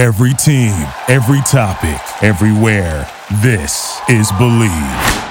[0.00, 0.72] Every team,
[1.08, 3.06] every topic, everywhere.
[3.42, 5.26] This is Believe.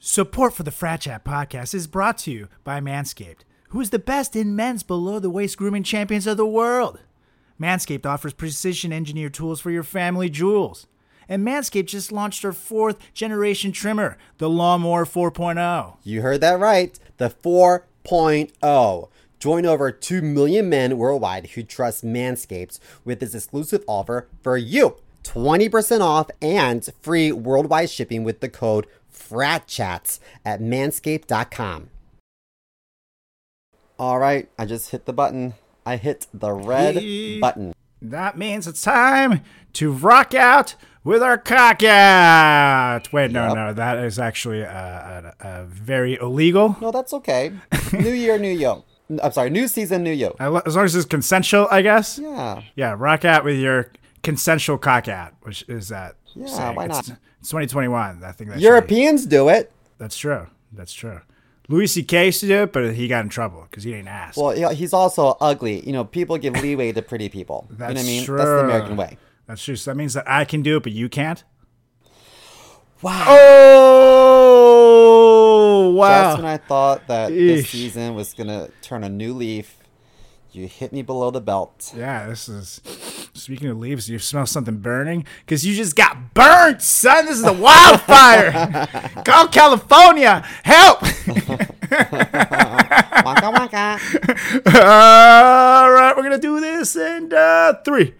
[0.00, 4.00] Support for the Frat Chat podcast is brought to you by Manscaped, who is the
[4.00, 7.02] best in men's below the waist grooming champions of the world.
[7.56, 10.88] Manscaped offers precision engineered tools for your family jewels.
[11.28, 15.98] And Manscaped just launched their fourth generation trimmer, the Lawnmower 4.0.
[16.02, 16.98] You heard that right.
[17.18, 19.08] The 4.0.
[19.44, 24.96] Join over 2 million men worldwide who trust Manscaped with this exclusive offer for you
[25.22, 31.90] 20% off and free worldwide shipping with the code FRATCHATS at manscaped.com.
[33.98, 35.52] All right, I just hit the button.
[35.84, 36.94] I hit the red
[37.38, 37.74] button.
[38.00, 39.42] That means it's time
[39.74, 40.74] to rock out
[41.04, 43.12] with our cock out.
[43.12, 43.54] Wait, no, Yep.
[43.56, 46.78] no, that is actually uh, uh, uh, very illegal.
[46.80, 47.52] No, that's okay.
[47.92, 48.86] new year, new yo.
[49.22, 50.34] I'm sorry, new season, new yo.
[50.38, 52.18] As long as it's consensual, I guess.
[52.18, 52.62] Yeah.
[52.76, 53.90] Yeah, rock out with your
[54.22, 56.16] consensual cock out, which is that.
[56.34, 56.74] Yeah, saying.
[56.76, 57.08] why not?
[57.08, 58.22] it's 2021.
[58.24, 59.70] I think that should be- Europeans do it.
[59.98, 60.46] That's true.
[60.72, 61.20] That's true.
[61.68, 62.26] Louis C.K.
[62.26, 64.36] used to do it, but he got in trouble because he didn't ask.
[64.36, 65.80] Well, he's also ugly.
[65.86, 67.66] You know, people give leeway to pretty people.
[67.70, 68.24] you know what I That's mean?
[68.24, 68.36] true.
[68.36, 69.16] That's the American way.
[69.46, 69.76] That's true.
[69.76, 71.42] So that means that I can do it, but you can't.
[73.04, 73.24] Wow.
[75.76, 76.22] Oh wow!
[76.22, 79.76] Just when I thought that this season was gonna turn a new leaf,
[80.52, 81.92] you hit me below the belt.
[81.94, 82.80] Yeah, this is.
[83.34, 85.26] Speaking of leaves, you smell something burning?
[85.40, 87.26] Because you just got burnt, son.
[87.26, 88.86] This is a wildfire.
[89.26, 90.42] Call California.
[90.62, 91.02] Help.
[93.22, 94.00] Waka waka.
[94.66, 98.14] All right, we're going to do this in uh, three,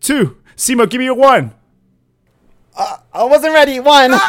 [0.00, 0.36] two.
[0.56, 1.54] Simo, give me a one.
[2.80, 3.80] I wasn't ready.
[3.80, 4.12] One.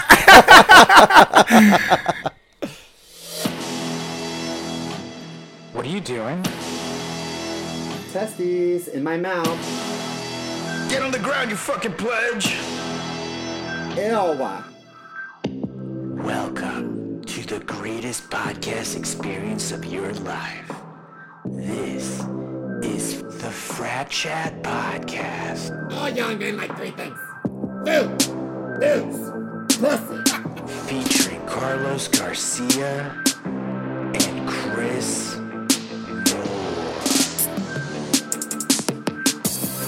[5.73, 6.43] What are you doing?
[8.11, 9.47] Testes in my mouth.
[10.89, 12.57] Get on the ground, you fucking pledge!
[13.95, 14.37] Ew.
[16.21, 20.71] Welcome to the greatest podcast experience of your life.
[21.45, 22.19] This
[22.83, 25.71] is the Frat Chat Podcast.
[25.93, 27.17] Oh, All young men like three things.
[27.85, 28.17] Food,
[28.79, 29.31] booze,
[29.79, 30.21] pussy.
[30.87, 36.45] featuring Carlos Garcia and Chris Moore.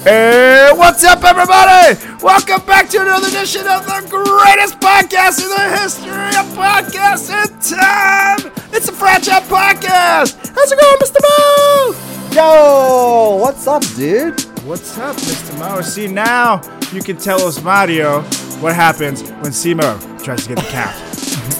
[0.03, 1.99] Hey, what's up, everybody?
[2.23, 7.47] Welcome back to another edition of the greatest podcast in the history of podcasts in
[7.77, 8.51] time.
[8.73, 10.35] It's the Frat Chat Podcast.
[10.55, 11.21] How's it going, Mr.
[11.21, 11.95] Mo?
[12.33, 14.52] Yo, what's up, dude?
[14.66, 15.59] What's up, Mr.
[15.59, 15.81] Mo?
[15.81, 16.62] See, now
[16.94, 18.22] you can tell us, Mario,
[18.62, 20.96] what happens when Simo tries to get the count.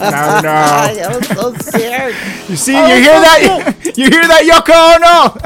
[0.00, 0.50] no, no.
[0.50, 2.14] I was so scared.
[2.48, 3.92] You see, you hear that?
[3.98, 5.38] You hear that, Yoko Ono?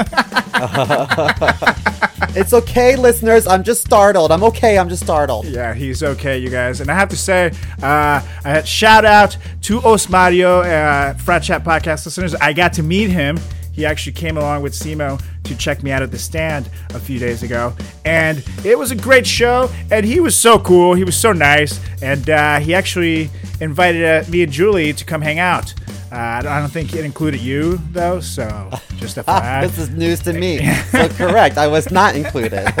[2.39, 3.45] it's okay, listeners.
[3.45, 4.31] I'm just startled.
[4.31, 4.77] I'm okay.
[4.77, 5.45] I'm just startled.
[5.45, 6.79] Yeah, he's okay, you guys.
[6.79, 7.51] And I have to say,
[7.83, 12.35] uh, I had shout out to Osmario, uh, Frat Chat podcast listeners.
[12.35, 13.37] I got to meet him.
[13.71, 17.17] He actually came along with Simo to check me out at the stand a few
[17.19, 17.73] days ago.
[18.05, 19.69] And it was a great show.
[19.91, 20.93] And he was so cool.
[20.95, 21.79] He was so nice.
[22.01, 23.29] And uh, he actually
[23.61, 25.73] invited uh, me and Julie to come hang out.
[26.11, 28.19] Uh, I don't- think it included you, though.
[28.19, 29.67] So just a fact.
[29.75, 30.65] this is news to me.
[30.91, 31.57] so correct.
[31.57, 32.51] I was not included.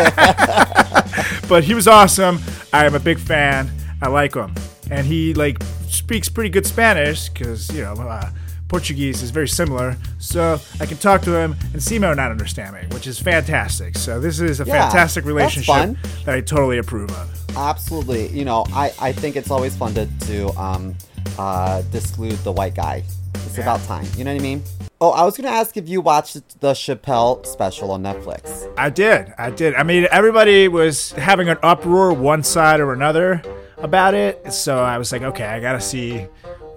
[1.47, 2.39] but he was awesome.
[2.73, 3.71] I am a big fan.
[4.01, 4.53] I like him,
[4.89, 5.57] and he like
[5.89, 8.29] speaks pretty good Spanish because you know uh,
[8.69, 9.97] Portuguese is very similar.
[10.19, 13.97] So I can talk to him and Simo not understand me, which is fantastic.
[13.97, 17.57] So this is a Yeah, fantastic relationship that I totally approve of.
[17.57, 18.27] Absolutely.
[18.27, 20.95] You know, I, I think it's always fun to, to um,
[21.37, 23.03] uh, disclude the white guy.
[23.33, 24.05] It's about time.
[24.15, 24.63] You know what I mean?
[25.01, 28.71] Oh, I was going to ask if you watched the Chappelle special on Netflix.
[28.77, 29.33] I did.
[29.37, 29.73] I did.
[29.73, 33.41] I mean, everybody was having an uproar one side or another
[33.77, 34.53] about it.
[34.53, 36.27] So I was like, okay, I got to see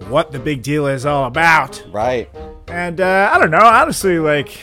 [0.09, 1.83] what the big deal is all about.
[1.91, 2.29] Right.
[2.67, 4.57] And uh, I don't know, honestly, like,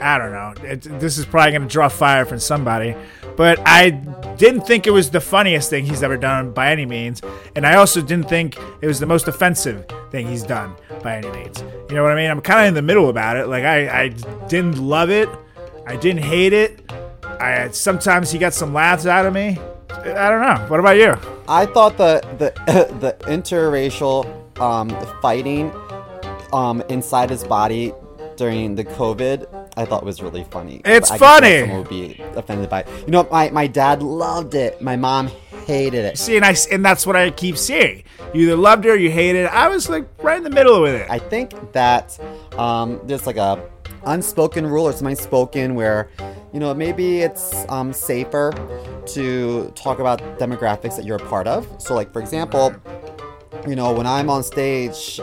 [0.00, 0.54] I don't know.
[0.68, 2.94] It, this is probably going to draw fire from somebody.
[3.36, 3.90] But I
[4.36, 7.22] didn't think it was the funniest thing he's ever done by any means.
[7.54, 11.30] And I also didn't think it was the most offensive thing he's done by any
[11.30, 11.62] means.
[11.88, 12.30] You know what I mean?
[12.30, 13.46] I'm kind of in the middle about it.
[13.46, 14.08] Like, I, I
[14.48, 15.28] didn't love it,
[15.86, 16.90] I didn't hate it.
[17.40, 19.58] I Sometimes he got some laughs out of me.
[19.90, 20.66] I don't know.
[20.68, 21.14] What about you?
[21.48, 22.52] I thought the the
[23.00, 24.90] the interracial um,
[25.22, 25.72] fighting
[26.52, 27.92] um, inside his body
[28.36, 29.46] during the COVID,
[29.76, 30.80] I thought was really funny.
[30.84, 31.60] It's I funny.
[31.60, 32.88] Someone would be offended by it.
[33.06, 34.80] You know, my, my dad loved it.
[34.80, 35.28] My mom
[35.66, 36.18] hated it.
[36.18, 38.04] See, and, I, and that's what I keep seeing.
[38.32, 39.52] You either loved it or you hated it.
[39.52, 41.10] I was like right in the middle with it.
[41.10, 42.18] I think that
[42.56, 43.68] um, there's like a
[44.04, 46.10] unspoken rule or something spoken where,
[46.52, 48.52] you you know, maybe it's um, safer
[49.06, 51.68] to talk about demographics that you're a part of.
[51.80, 52.74] So, like for example,
[53.68, 55.20] you know, when I'm on stage,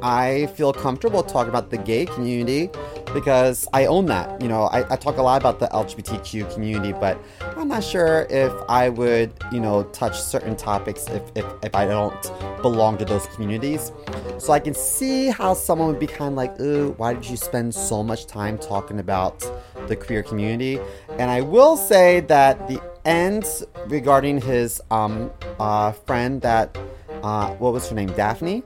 [0.00, 2.70] I feel comfortable talking about the gay community
[3.12, 4.40] because I own that.
[4.40, 7.18] You know, I, I, talk a lot about the LGBTQ community, but
[7.56, 11.86] I'm not sure if I would, you know, touch certain topics if, if, if I
[11.86, 13.92] don't belong to those communities.
[14.38, 17.36] So I can see how someone would be kind of like, ooh, why did you
[17.36, 19.40] spend so much time talking about
[19.88, 20.78] the queer community?
[21.18, 23.44] And I will say that the end
[23.86, 26.78] regarding his um, uh, friend that
[27.22, 28.08] uh, what was her name?
[28.12, 28.62] Daphne.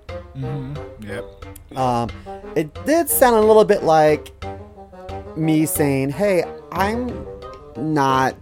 [1.00, 1.24] Yep.
[1.76, 2.08] Um,
[2.56, 4.30] it did sound a little bit like
[5.36, 7.26] me saying, "Hey, I'm
[7.76, 8.34] not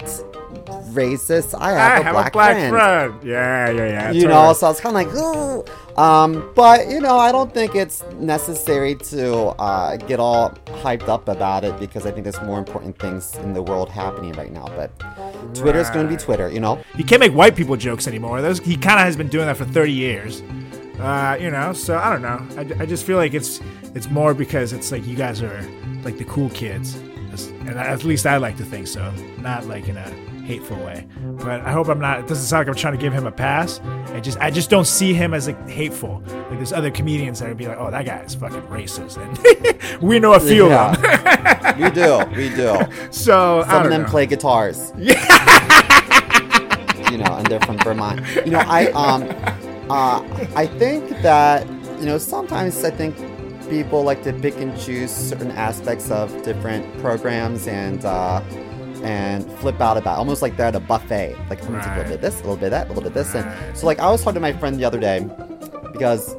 [0.93, 1.59] racist.
[1.59, 3.15] I have, I a, have black a black friend." friend.
[3.23, 4.11] Yeah, yeah, yeah.
[4.13, 6.01] You know, so I was kind of like, Ooh.
[6.03, 10.51] um, but you know, I don't think it's necessary to uh, get all
[10.83, 14.33] hyped up about it because I think there's more important things in the world happening
[14.33, 14.67] right now.
[14.77, 14.91] But
[15.55, 16.83] Twitter's going to be Twitter, you know.
[16.97, 18.43] He can't make white people jokes anymore.
[18.43, 20.43] Those, he kind of has been doing that for 30 years.
[20.99, 22.47] Uh, you know, so I don't know.
[22.57, 23.61] I, I just feel like it's
[23.95, 25.63] it's more because it's like you guys are
[26.05, 29.13] like the cool kids, and at least I like to think so.
[29.39, 30.13] Not like in a
[30.53, 31.07] hateful way,
[31.45, 32.21] but I hope I'm not.
[32.21, 33.81] It doesn't sound like I'm trying to give him a pass.
[34.17, 36.23] I just I just don't see him as like hateful.
[36.27, 40.03] Like there's other comedians that would be like, oh, that guy is fucking racist, and
[40.03, 41.03] we know a few of them.
[41.83, 42.77] We do, we do.
[43.11, 44.09] So Some of them know.
[44.09, 44.93] play guitars.
[45.03, 45.19] Yeah.
[47.11, 48.21] you know, and they're from Vermont.
[48.47, 49.23] You know, I um,
[49.91, 50.21] uh,
[50.55, 51.67] I think that
[51.99, 53.17] you know sometimes I think
[53.71, 58.41] people like to pick and choose certain aspects of different programs and uh,
[59.03, 61.37] and flip out about almost like they're at a buffet.
[61.51, 62.89] Like I'm gonna take a little bit of this, a little bit of that, a
[62.89, 65.01] little bit of this, and so like I was talking to my friend the other
[65.01, 65.29] day
[65.93, 66.37] because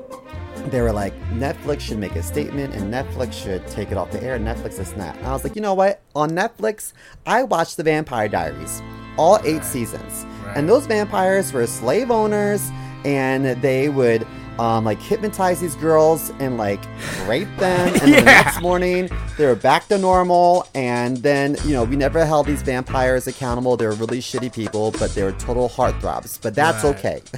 [0.70, 4.24] they were like, Netflix should make a statement and Netflix should take it off the
[4.24, 4.40] air.
[4.40, 5.16] Netflix is not.
[5.18, 6.02] And I was like, you know what?
[6.16, 6.94] On Netflix,
[7.26, 8.82] I watched The Vampire Diaries,
[9.18, 10.26] all eight seasons.
[10.56, 12.72] And those vampires were slave owners
[13.06, 14.26] and they would
[14.60, 16.80] um, like hypnotize these girls and like
[17.28, 17.94] rape them.
[17.94, 20.68] And then the next morning, they were back to normal.
[20.76, 23.78] And then, you know, we never held these vampires accountable.
[23.78, 26.40] They were really shitty people, but they were total heartthrobs.
[26.42, 26.96] But that's Right.
[26.98, 27.22] okay.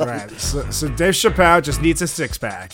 [0.00, 0.28] Right.
[0.32, 2.72] So, so Dave Chappelle just needs a six pack.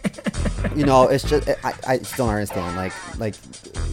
[0.76, 2.76] you know, it's just I, I just don't understand.
[2.76, 3.34] Like like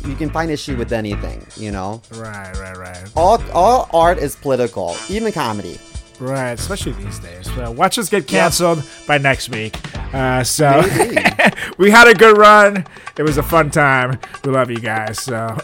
[0.06, 2.02] you can find issue with anything, you know.
[2.14, 3.12] Right, right, right.
[3.16, 5.80] All all art is political, even comedy.
[6.20, 7.54] Right, especially these days.
[7.56, 9.78] So watch us get canceled by next week.
[10.14, 10.82] Uh, so
[11.78, 12.86] we had a good run.
[13.18, 14.20] It was a fun time.
[14.44, 15.20] We love you guys.
[15.22, 15.36] So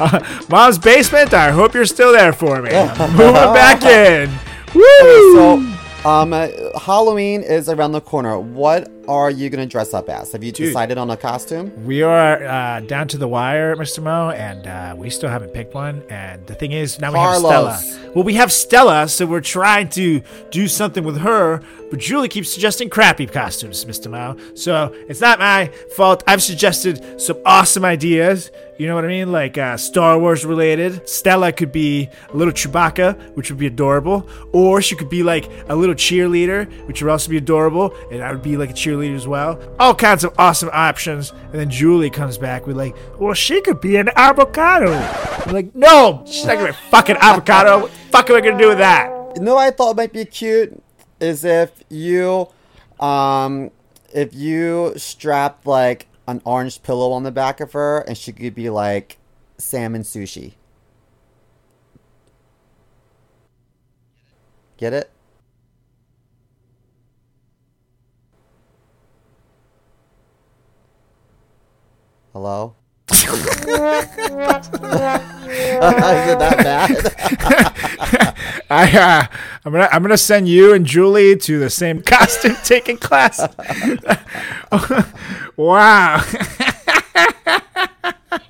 [0.00, 1.34] uh, Mom's basement.
[1.34, 2.70] I hope you're still there for me.
[2.70, 4.30] Moving back in.
[4.74, 5.34] Woo!
[5.34, 5.54] So
[6.08, 6.48] um uh,
[6.80, 8.38] Halloween is around the corner.
[8.38, 10.32] What are you gonna dress up as?
[10.32, 11.84] Have you decided on a costume?
[11.84, 14.02] We are uh, down to the wire, Mr.
[14.02, 16.02] Mo, and uh, we still haven't picked one.
[16.08, 17.80] And the thing is, now we have Stella.
[18.14, 21.62] Well, we have Stella, so we're trying to do something with her.
[21.90, 24.10] But Julie keeps suggesting crappy costumes, Mr.
[24.10, 24.36] Mo.
[24.54, 26.22] So it's not my fault.
[26.26, 28.50] I've suggested some awesome ideas.
[28.78, 29.30] You know what I mean?
[29.30, 31.08] Like uh, Star Wars related.
[31.08, 34.26] Stella could be a little Chewbacca, which would be adorable.
[34.52, 37.94] Or she could be like a little cheerleader, which would also be adorable.
[38.10, 39.60] And I would be like a cheerleader as well.
[39.78, 41.30] All kinds of awesome options.
[41.30, 44.92] And then Julie comes back with like, well, she could be an avocado.
[44.92, 47.82] I'm like, no, she's not gonna be a fucking avocado.
[47.82, 49.10] What the fuck am I gonna do with that?
[49.36, 50.82] You know what I thought might be cute
[51.20, 52.48] is if you
[53.00, 53.70] um
[54.12, 58.54] if you strapped like an orange pillow on the back of her and she could
[58.54, 59.18] be like
[59.58, 60.54] salmon sushi.
[64.76, 65.10] Get it?
[72.32, 72.76] Hello?
[73.12, 73.38] Is it
[76.38, 78.36] that bad?
[78.70, 79.26] I uh,
[79.64, 83.38] I'm gonna I'm gonna send you and Julie to the same costume taking class.
[85.56, 86.24] wow.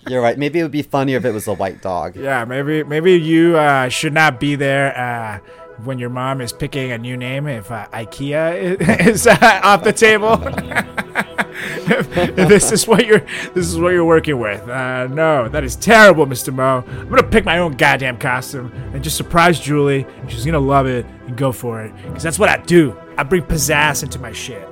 [0.08, 0.38] You're right.
[0.38, 2.14] Maybe it would be funnier if it was a white dog.
[2.16, 5.38] yeah, maybe maybe you uh, should not be there uh,
[5.82, 7.48] when your mom is picking a new name.
[7.48, 10.36] If uh, IKEA is, is uh, off the table.
[12.34, 13.20] this is what you're
[13.54, 14.66] this is what you're working with.
[14.68, 16.52] Uh, no, that is terrible, Mr.
[16.52, 16.84] Mo.
[16.88, 20.06] I'm gonna pick my own goddamn costume and just surprise Julie.
[20.28, 22.96] She's gonna love it and go for it because that's what I do.
[23.18, 24.66] I bring pizzazz into my shit.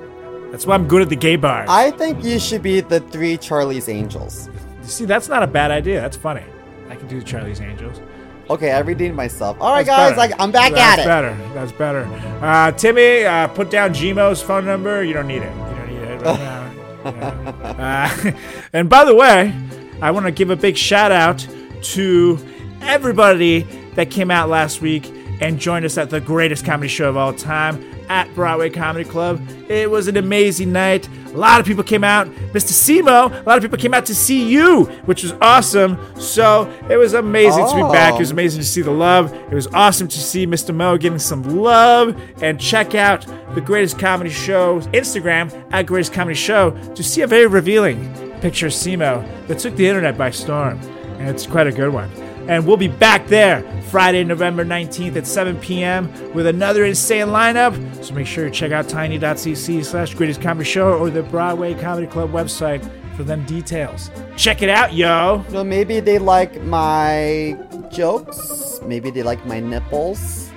[0.51, 1.65] That's why I'm good at the gay bar.
[1.69, 4.49] I think you should be the three Charlie's Angels.
[4.81, 6.01] You see, that's not a bad idea.
[6.01, 6.43] That's funny.
[6.89, 8.01] I can do the Charlie's Angels.
[8.49, 9.55] Okay, I redeemed myself.
[9.61, 10.31] All right, That's guys, better.
[10.33, 11.53] like I'm back That's at it.
[11.53, 12.03] That's better.
[12.03, 12.45] That's better.
[12.45, 15.03] Uh, Timmy, uh, put down Gmo's phone number.
[15.05, 15.53] You don't need it.
[15.55, 16.33] You don't need it right now.
[16.33, 16.60] Yeah.
[17.03, 18.31] Uh,
[18.73, 19.53] and by the way,
[20.01, 21.45] I want to give a big shout out
[21.81, 22.39] to
[22.81, 23.61] everybody
[23.95, 27.33] that came out last week and joined us at the greatest comedy show of all
[27.33, 29.41] time at Broadway Comedy Club.
[29.69, 31.07] It was an amazing night.
[31.33, 32.27] A lot of people came out.
[32.53, 32.71] Mr.
[32.73, 35.97] Simo, a lot of people came out to see you, which was awesome.
[36.19, 38.15] So it was amazing to be back.
[38.15, 38.33] It was oh.
[38.33, 39.33] amazing to see the love.
[39.33, 40.75] It was awesome to see Mr.
[40.75, 42.19] Mo getting some love.
[42.41, 47.27] And check out the Greatest Comedy Show Instagram at Greatest Comedy Show to see a
[47.27, 50.79] very revealing picture of Simo that took the internet by storm.
[51.19, 52.09] And it's quite a good one.
[52.47, 56.11] And we'll be back there Friday, November 19th at 7 p.m.
[56.33, 57.73] with another insane lineup.
[58.03, 62.07] So make sure to check out tiny.cc slash greatest comedy show or the Broadway Comedy
[62.07, 62.81] Club website
[63.15, 64.09] for them details.
[64.37, 65.43] Check it out, yo!
[65.51, 67.57] Know, maybe they like my
[67.91, 68.79] jokes.
[68.83, 70.49] Maybe they like my nipples.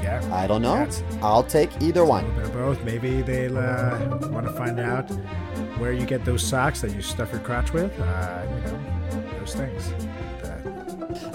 [0.00, 0.22] Yeah.
[0.32, 0.74] I don't know.
[0.76, 2.24] That's- I'll take either one.
[2.36, 2.82] They're both.
[2.84, 5.10] Maybe they'll uh, want to find out
[5.78, 7.92] where you get those socks that you stuff your crotch with.
[8.00, 8.60] Uh, you
[9.20, 9.92] know, those things.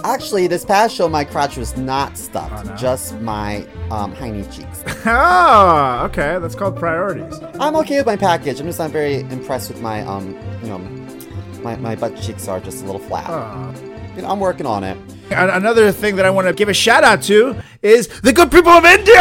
[0.03, 2.75] Actually, this past show, my crotch was not stuffed, Oh, no?
[2.75, 3.58] just my
[3.91, 4.84] um, hiney cheeks.
[5.05, 6.39] Oh, okay.
[6.39, 7.39] That's called priorities.
[7.60, 8.60] I'm okay with my package.
[8.60, 10.79] I'm just not very impressed with my um, you know,
[11.62, 13.27] my, my butt cheeks are just a little flat.
[13.29, 13.74] Oh.
[14.15, 14.98] You know, I'm working on it.
[15.29, 18.72] Another thing that I want to give a shout out to is the good people
[18.72, 19.13] of India.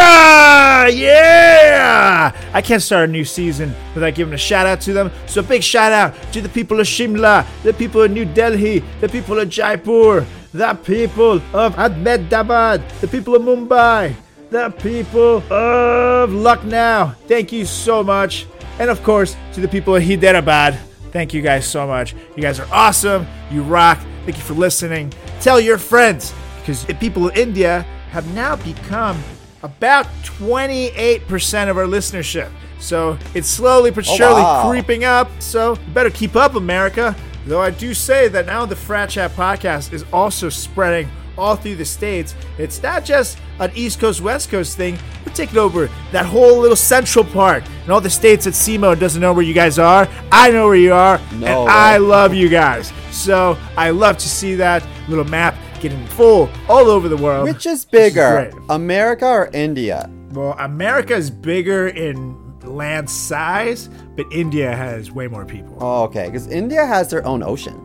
[0.88, 5.12] Yeah, I can't start a new season without giving a shout out to them.
[5.26, 9.08] So big shout out to the people of Shimla, the people of New Delhi, the
[9.08, 14.14] people of Jaipur, the people of Ahmedabad, the people of Mumbai,
[14.50, 17.14] the people of Lucknow.
[17.28, 18.47] Thank you so much,
[18.78, 20.78] and of course to the people of Hyderabad.
[21.12, 22.14] Thank you guys so much.
[22.37, 23.26] You guys are awesome.
[23.50, 23.99] You rock.
[24.25, 25.12] Thank you for listening.
[25.40, 29.21] Tell your friends because the people of India have now become
[29.62, 32.50] about 28% of our listenership.
[32.78, 34.69] So it's slowly but Oh, surely wow.
[34.71, 35.30] creeping up.
[35.40, 37.14] So you better keep up, America.
[37.47, 41.76] Though I do say that now the Frat Chat podcast is also spreading all through
[41.76, 42.35] the states.
[42.59, 44.99] It's not just an East Coast, West Coast thing.
[45.25, 49.20] We're taking over that whole little central part and all the states that SEMO doesn't
[49.20, 50.09] know where you guys are.
[50.30, 51.70] I know where you are, No and.
[51.70, 52.92] I love you guys.
[53.11, 57.44] So I love to see that little map getting full all over the world.
[57.44, 58.52] Which is bigger.
[58.68, 60.11] America or India?
[60.32, 62.37] Well, America is bigger in
[62.70, 65.76] land size, but India has way more people.
[65.80, 67.76] Oh, okay, because India has their own ocean.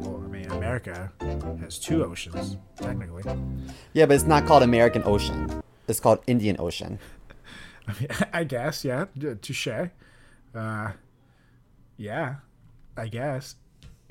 [0.00, 1.10] Well, I mean, America
[1.60, 3.22] has two oceans, technically.
[3.92, 5.62] Yeah, but it's not called American Ocean.
[5.88, 6.98] It's called Indian Ocean.
[7.88, 9.06] I mean, I guess, yeah,
[9.40, 9.68] touche.
[10.54, 10.92] Uh,
[11.96, 12.36] yeah,
[12.96, 13.56] I guess.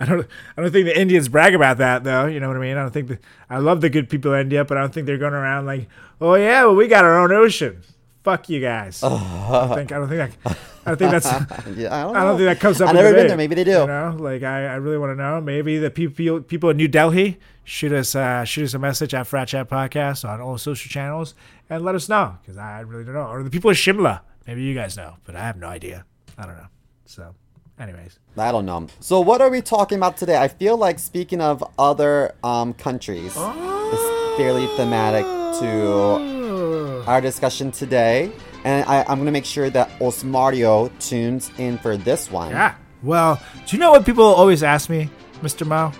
[0.00, 0.26] I don't.
[0.56, 2.26] I don't think the Indians brag about that, though.
[2.26, 2.76] You know what I mean?
[2.76, 3.20] I don't think that.
[3.50, 5.88] I love the good people of India, but I don't think they're going around like,
[6.20, 7.82] "Oh yeah, well we got our own ocean."
[8.26, 9.04] Fuck you guys.
[9.04, 9.92] I don't think.
[9.92, 10.58] I don't think that.
[10.84, 11.26] I don't think that's.
[11.76, 12.16] Yeah, I don't.
[12.16, 12.88] I don't think that comes up.
[12.88, 13.36] I've never been debate, there.
[13.36, 13.70] Maybe they do.
[13.70, 15.40] You know, like I, I really want to know.
[15.40, 19.28] Maybe the people people in New Delhi shoot us uh, shoot us a message at
[19.28, 21.36] Frat Chat Podcast on all social channels
[21.70, 23.28] and let us know because I really don't know.
[23.28, 26.04] Or the people of Shimla, maybe you guys know, but I have no idea.
[26.36, 26.66] I don't know.
[27.04, 27.32] So,
[27.78, 28.88] anyways, I don't know.
[28.98, 30.36] So what are we talking about today?
[30.36, 35.24] I feel like speaking of other um, countries is fairly thematic
[35.60, 36.35] to
[37.06, 38.32] our discussion today.
[38.64, 42.50] And I, I'm going to make sure that Osmario tunes in for this one.
[42.50, 42.74] yeah.
[43.02, 45.10] Well, do you know what people always ask me,
[45.42, 45.92] Mister Mao?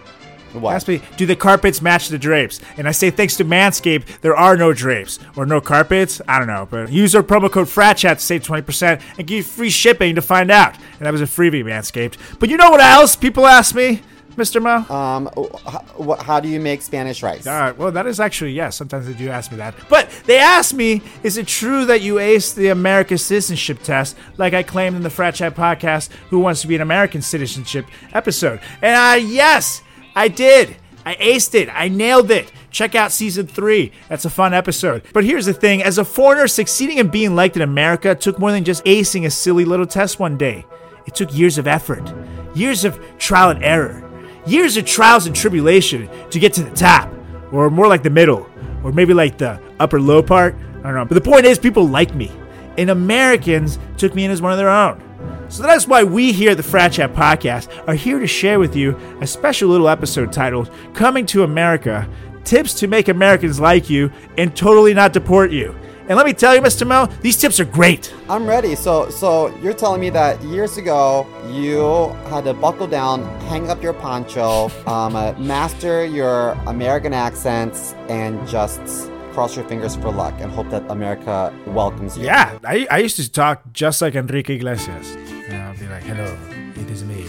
[0.54, 0.74] What?
[0.74, 2.60] Ask me, do the carpets match the drapes?
[2.78, 6.22] And I say, thanks to Manscaped, there are no drapes or no carpets.
[6.26, 9.68] I don't know, but use our promo code FRATCHAT to save 20% and get free
[9.68, 10.74] shipping to find out.
[10.98, 12.16] And that was a freebie, Manscaped.
[12.38, 14.00] But you know what else people ask me,
[14.36, 14.62] Mr.
[14.62, 14.94] Mo?
[14.94, 15.30] Um,
[15.66, 17.46] how, how do you make Spanish rice?
[17.46, 19.74] All right, well, that is actually, yes, sometimes they do ask me that.
[19.88, 24.52] But they ask me, is it true that you aced the American citizenship test, like
[24.52, 28.60] I claimed in the Frat Chat podcast, Who Wants to Be an American Citizenship episode?
[28.82, 29.82] And I, yes,
[30.14, 30.76] I did.
[31.04, 31.68] I aced it.
[31.72, 32.52] I nailed it.
[32.70, 33.92] Check out season three.
[34.08, 35.02] That's a fun episode.
[35.14, 38.52] But here's the thing as a foreigner, succeeding and being liked in America took more
[38.52, 40.66] than just acing a silly little test one day.
[41.06, 42.12] It took years of effort,
[42.54, 44.05] years of trial and error,
[44.46, 47.12] years of trials and tribulation to get to the top,
[47.52, 48.48] or more like the middle,
[48.82, 50.54] or maybe like the upper low part.
[50.78, 51.04] I don't know.
[51.04, 52.30] But the point is, people like me,
[52.78, 55.02] and Americans took me in as one of their own.
[55.48, 58.74] So that's why we here at the Frat Chat Podcast are here to share with
[58.74, 62.08] you a special little episode titled Coming to America
[62.44, 65.74] Tips to Make Americans Like You and Totally Not Deport You.
[66.08, 66.86] And let me tell you, Mr.
[66.86, 68.14] Mel, these tips are great.
[68.28, 68.76] I'm ready.
[68.76, 73.82] So, so you're telling me that years ago you had to buckle down, hang up
[73.82, 80.34] your poncho, um, uh, master your American accents, and just cross your fingers for luck
[80.38, 82.24] and hope that America welcomes you.
[82.24, 85.14] Yeah, I, I used to talk just like Enrique Iglesias.
[85.48, 86.38] And I'll be like, hello,
[86.76, 87.26] it is me,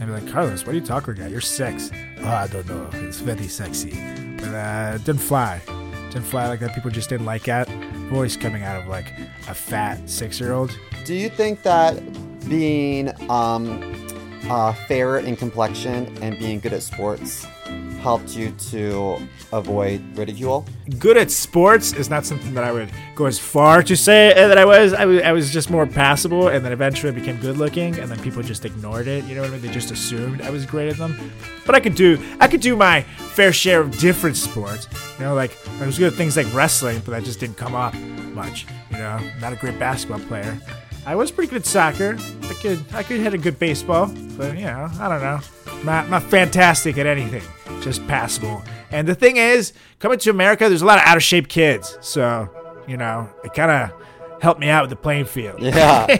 [0.00, 1.30] I'd be like, Carlos, what are you talking about?
[1.30, 1.90] You're six.
[2.20, 2.88] Oh, I don't know.
[2.94, 3.90] It's very sexy.
[4.36, 5.60] But uh, it didn't fly.
[6.12, 6.74] Didn't fly like that.
[6.74, 7.70] People just didn't like that
[8.10, 9.14] voice coming out of like
[9.48, 10.78] a fat six year old.
[11.06, 11.98] Do you think that
[12.46, 13.80] being um,
[14.50, 17.46] uh, fair in complexion and being good at sports
[18.02, 19.16] helped you to
[19.52, 20.66] avoid ridicule?
[20.98, 24.48] Good at sports is not something that I would go as far to say eh,
[24.48, 24.92] that I was.
[24.92, 28.18] I was, was just more passable, and then eventually I became good looking, and then
[28.20, 29.24] people just ignored it.
[29.24, 29.62] You know what I mean?
[29.62, 31.16] They just assumed I was great at them.
[31.64, 34.88] But I could do, I could do my fair share of different sports.
[35.18, 37.74] You know, like I was good at things like wrestling, but that just didn't come
[37.74, 37.94] up
[38.34, 38.66] much.
[38.90, 40.58] You know, not a great basketball player.
[41.04, 42.16] I was pretty good at soccer.
[42.42, 44.06] I could, I could hit a good baseball,
[44.36, 45.40] but you know, I don't know.
[45.84, 47.42] Not, not fantastic at anything.
[47.80, 48.62] Just passable.
[48.92, 51.98] And the thing is, coming to America, there's a lot of out of shape kids.
[52.00, 52.48] So,
[52.86, 55.60] you know, it kind of helped me out with the playing field.
[55.60, 56.06] Yeah.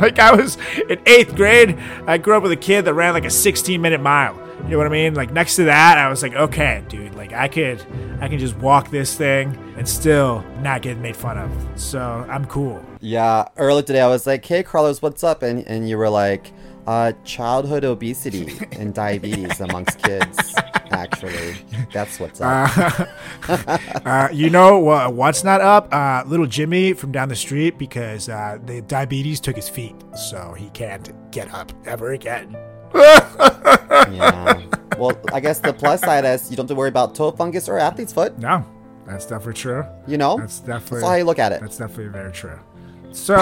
[0.00, 3.24] like I was in eighth grade, I grew up with a kid that ran like
[3.24, 4.34] a 16 minute mile.
[4.64, 5.14] You know what I mean?
[5.14, 7.84] Like next to that, I was like, okay, dude, like I could,
[8.20, 11.50] I can just walk this thing and still not get made fun of.
[11.74, 12.84] So I'm cool.
[13.00, 13.48] yeah.
[13.56, 15.42] Earlier today, I was like, hey, Carlos, what's up?
[15.42, 16.52] And, and you were like,
[16.86, 20.54] uh, childhood obesity and diabetes amongst kids.
[20.90, 21.54] Actually,
[21.92, 23.08] that's what's up.
[24.04, 25.14] Uh, you know what?
[25.14, 25.92] What's not up?
[25.92, 30.52] Uh, little Jimmy from down the street because uh, the diabetes took his feet, so
[30.56, 32.56] he can't get up ever again.
[32.94, 34.60] yeah.
[34.98, 37.68] Well, I guess the plus side is you don't have to worry about toe fungus
[37.68, 38.38] or athlete's foot.
[38.38, 38.64] No,
[39.06, 39.84] that's definitely true.
[40.06, 41.60] You know, That's definitely that's how you look at it.
[41.60, 42.58] That's definitely very true.
[43.12, 43.36] So,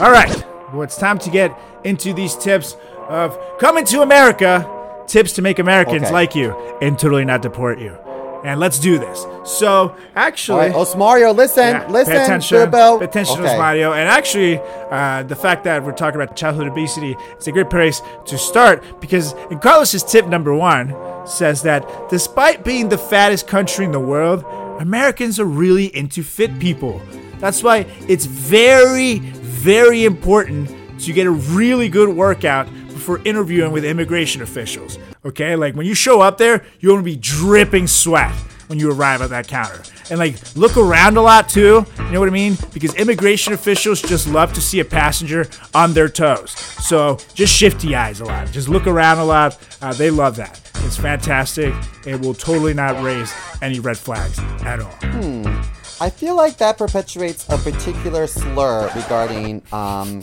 [0.00, 0.44] all right.
[0.72, 2.76] Well, it's time to get into these tips
[3.08, 4.68] of coming to America.
[5.06, 6.12] Tips to make Americans Okay.
[6.12, 7.96] like you and totally not deport you.
[8.44, 9.26] And let's do this.
[9.44, 13.52] So, All actually, right, Osmario, listen, Yeah, listen, pay attention, pay attention Okay.
[13.52, 13.92] to Mario.
[13.92, 18.00] And actually, uh, the fact that we're talking about childhood obesity, it's a great place
[18.26, 20.94] to start because in Carlos's tip number one
[21.26, 24.44] says that despite being the fattest country in the world,
[24.80, 27.00] Americans are really into fit people.
[27.38, 32.68] That's why it's very, very important to get a really good workout
[33.10, 34.98] before interviewing with immigration officials.
[35.24, 38.32] Okay, like when you show up there, you want to be dripping sweat
[38.68, 39.82] when you arrive at that counter.
[40.10, 41.84] And like look around a lot too.
[41.98, 42.56] You know what I mean?
[42.72, 46.52] Because immigration officials just love to see a passenger on their toes.
[46.52, 48.50] So just shifty eyes a lot.
[48.52, 49.58] Just look around a lot.
[49.82, 50.60] Uh, they love that.
[50.84, 51.74] It's fantastic.
[52.06, 54.94] It will totally not raise any red flags at all.
[55.02, 55.46] Hmm.
[56.02, 60.22] I feel like that perpetuates a particular slur regarding um,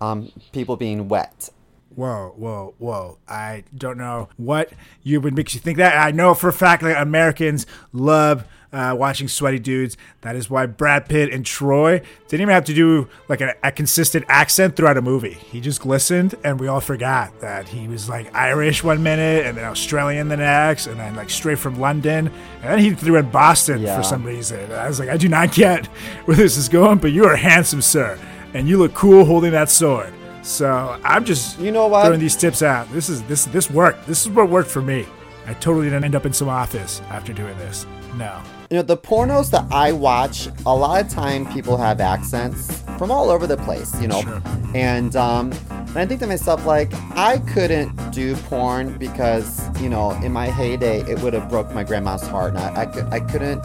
[0.00, 1.50] um, people being wet.
[1.96, 3.18] Whoa, whoa, whoa.
[3.28, 5.96] I don't know what you would make you think that.
[5.96, 9.98] I know for a fact that Americans love uh, watching sweaty dudes.
[10.22, 13.70] That is why Brad Pitt and Troy didn't even have to do like a, a
[13.70, 15.34] consistent accent throughout a movie.
[15.34, 19.58] He just glistened, and we all forgot that he was like Irish one minute, and
[19.58, 22.28] then Australian the next, and then like straight from London,
[22.62, 23.98] and then he threw in Boston Yeah.
[23.98, 24.72] for some reason.
[24.72, 25.86] I was like, I do not get
[26.24, 28.18] where this is going, but you are handsome, sir,
[28.54, 30.14] and you look cool holding that sword.
[30.42, 32.04] So I'm just You know what?
[32.06, 32.90] throwing these tips out.
[32.92, 34.06] This is this this worked.
[34.06, 35.06] This is what worked for me.
[35.46, 37.86] I totally didn't end up in some office after doing this.
[38.16, 38.40] No.
[38.70, 43.10] You know, the pornos that I watch, a lot of time people have accents from
[43.10, 44.20] all over the place, you know.
[44.22, 44.42] Sure.
[44.74, 50.12] And um and I think to myself like I couldn't do porn because, you know,
[50.22, 53.20] in my heyday it would have broke my grandma's heart and I, I could I
[53.20, 53.62] couldn't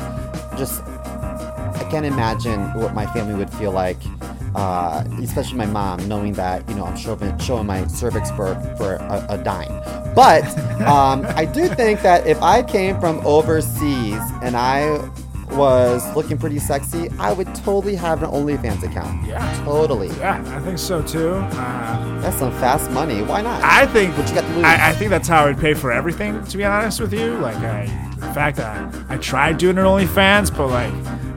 [0.58, 3.98] just I can't imagine what my family would feel like,
[4.56, 8.94] uh, especially my mom, knowing that you know I'm showing showing my cervix for for
[8.96, 9.72] a, a dime.
[10.16, 10.46] But
[10.88, 15.10] um, I do think that if I came from overseas and I
[15.52, 19.26] was looking pretty sexy, I would totally have an OnlyFans account.
[19.26, 19.64] Yeah.
[19.64, 20.10] Totally.
[20.18, 21.36] Yeah, I think so too.
[21.36, 23.22] Uh, That's some fast money.
[23.22, 23.64] Why not?
[23.64, 24.66] I think What you got to lose?
[24.66, 26.44] I, I think that's how I would pay for everything.
[26.44, 30.56] To be honest with you, like I, in fact, I, I tried doing an OnlyFans,
[30.56, 30.94] but like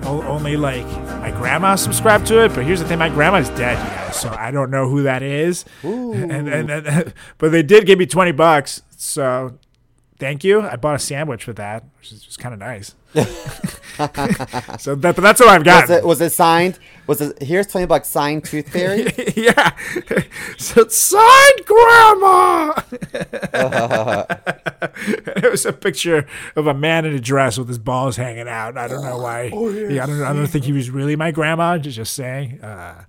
[0.07, 0.87] only like
[1.21, 2.55] my grandma subscribed to it.
[2.55, 5.23] But here's the thing: my grandma's dead, you guys, so I don't know who that
[5.23, 5.65] is.
[6.15, 9.59] And, and, and but they did give me twenty bucks, so
[10.21, 10.61] thank you.
[10.61, 12.95] I bought a sandwich with that, which is just kind of nice.
[14.79, 15.89] so that, but that's what I've got.
[15.89, 16.79] was it was it signed?
[17.07, 19.03] Was it here's twenty bucks signed Tooth Fairy?
[19.37, 19.77] yeah.
[20.57, 22.81] So it's signed grandma.
[25.37, 28.79] it was a picture of a man in a dress with his balls hanging out.
[28.79, 29.51] I don't know why.
[29.53, 30.23] Oh yeah, I don't.
[30.23, 31.79] I don't think he was really my grandma.
[31.79, 32.61] Just just saying.
[32.63, 33.05] Uh,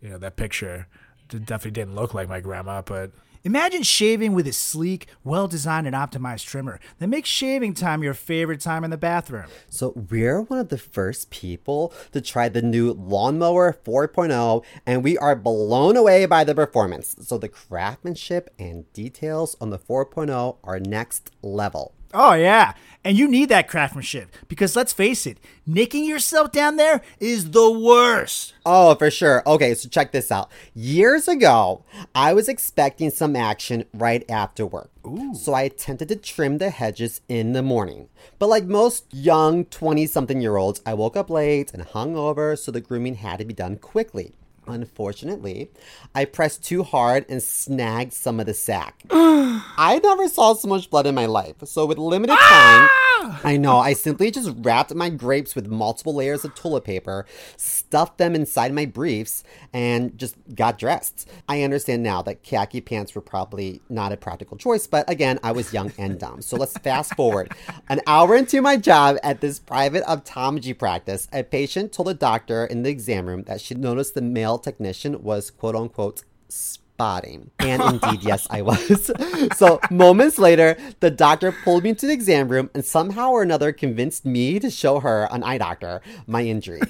[0.00, 0.88] you know that picture
[1.28, 3.12] definitely didn't look like my grandma, but
[3.44, 8.14] Imagine shaving with a sleek, well designed, and optimized trimmer that makes shaving time your
[8.14, 9.46] favorite time in the bathroom.
[9.68, 15.18] So we're one of the first people to try the new Lawnmower 4.0, and we
[15.18, 17.16] are blown away by the performance.
[17.22, 21.94] So the craftsmanship and details on the 4.0 are next level.
[22.12, 22.74] Oh, yeah.
[23.04, 27.70] And you need that craftsmanship because let's face it, nicking yourself down there is the
[27.70, 28.54] worst.
[28.64, 29.42] Oh, for sure.
[29.44, 30.52] Okay, so check this out.
[30.72, 34.90] Years ago, I was expecting some action right after work.
[35.34, 38.08] So I attempted to trim the hedges in the morning.
[38.38, 42.54] But like most young 20 something year olds, I woke up late and hung over,
[42.54, 44.34] so the grooming had to be done quickly.
[44.66, 45.70] Unfortunately,
[46.14, 49.02] I pressed too hard and snagged some of the sack.
[49.10, 51.56] I never saw so much blood in my life.
[51.64, 53.40] So with limited time, ah!
[53.44, 58.18] I know, I simply just wrapped my grapes with multiple layers of toilet paper, stuffed
[58.18, 61.28] them inside my briefs, and just got dressed.
[61.48, 65.52] I understand now that khaki pants were probably not a practical choice, but again, I
[65.52, 66.42] was young and dumb.
[66.42, 67.52] So let's fast forward.
[67.88, 72.64] An hour into my job at this private optometry practice, a patient told a doctor
[72.64, 77.50] in the exam room that she noticed the male technician was quote unquote spotting.
[77.58, 79.10] And indeed, yes, I was.
[79.56, 83.72] so moments later, the doctor pulled me into the exam room and somehow or another
[83.72, 86.80] convinced me to show her, an eye doctor, my injury.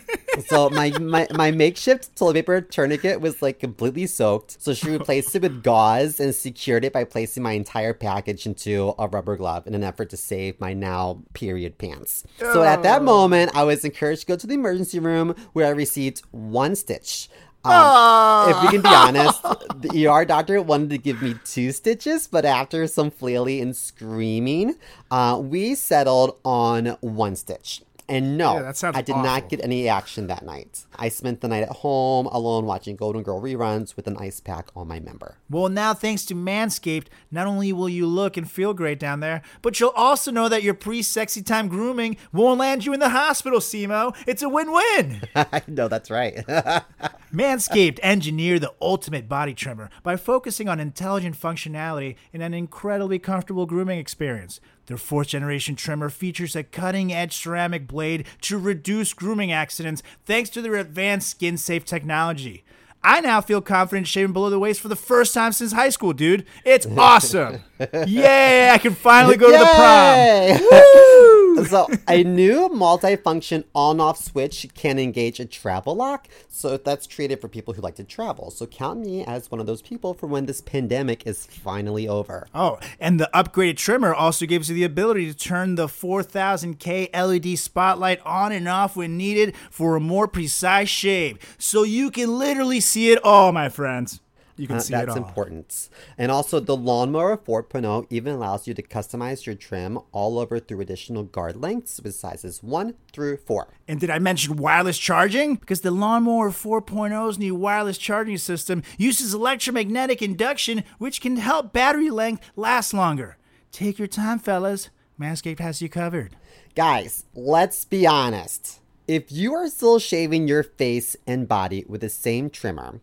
[0.47, 4.63] So my, my, my makeshift toilet paper tourniquet was like completely soaked.
[4.63, 8.95] So she replaced it with gauze and secured it by placing my entire package into
[8.99, 12.25] a rubber glove in an effort to save my now period pants.
[12.39, 13.05] So at that oh.
[13.05, 17.29] moment, I was encouraged to go to the emergency room where I received one stitch.
[17.65, 19.41] Um, if we can be honest,
[19.77, 24.77] the ER doctor wanted to give me two stitches, but after some flailing and screaming,
[25.11, 27.83] uh, we settled on one stitch.
[28.09, 29.23] And no, Yeah, I did awful.
[29.25, 30.85] not get any action that night.
[30.97, 34.69] I spent the night at home alone watching Golden Girl reruns with an ice pack
[34.77, 35.37] on my member.
[35.49, 39.41] Well, now thanks to Manscaped, not only will you look and feel great down there,
[39.63, 43.61] but you'll also know that your pre-sexy time grooming won't land you in the hospital,
[43.61, 44.15] Simo.
[44.27, 45.23] It's a win-win.
[45.35, 46.45] I know that's right.
[47.33, 53.65] Manscaped engineered the ultimate body trimmer by focusing on intelligent functionality and an incredibly comfortable
[53.65, 54.61] grooming experience.
[54.93, 60.51] Their fourth generation trimmer features a cutting edge ceramic blade to reduce grooming accidents thanks
[60.51, 62.63] to their advanced skin safe technology.
[63.03, 66.13] I now feel confident shaving below the waist for the first time since high school,
[66.13, 66.45] dude.
[66.67, 67.61] It's awesome.
[68.07, 70.19] Yay, I can finally go to the prom.
[70.19, 71.49] Yay!
[71.67, 76.29] so a new multi-function on-off switch can engage a travel lock.
[76.49, 78.51] So that's treated for people who like to travel.
[78.51, 82.47] So count me as one of those people for when this pandemic is finally over.
[82.55, 87.59] Oh, and the upgraded trimmer also gives you the ability to turn the 4000K LED
[87.59, 91.39] spotlight on and off when needed for a more precise shave.
[91.59, 94.21] So you can literally see it all, my friends.
[94.57, 95.89] You can Uh, see it that's important.
[96.19, 100.81] And also, the Lawnmower 4.0 even allows you to customize your trim all over through
[100.81, 103.69] additional guard lengths with sizes 1 through 4.
[103.89, 105.55] And did I mention wireless charging?
[105.57, 112.11] Because the Lawnmower 4.0's new wireless charging system uses electromagnetic induction, which can help battery
[112.11, 113.37] length last longer.
[113.71, 114.91] Take your time, fellas.
[115.19, 116.37] Manscaped has you covered.
[116.75, 118.81] Guys, let's be honest.
[119.09, 123.01] If you are still shaving your face and body with the same trimmer,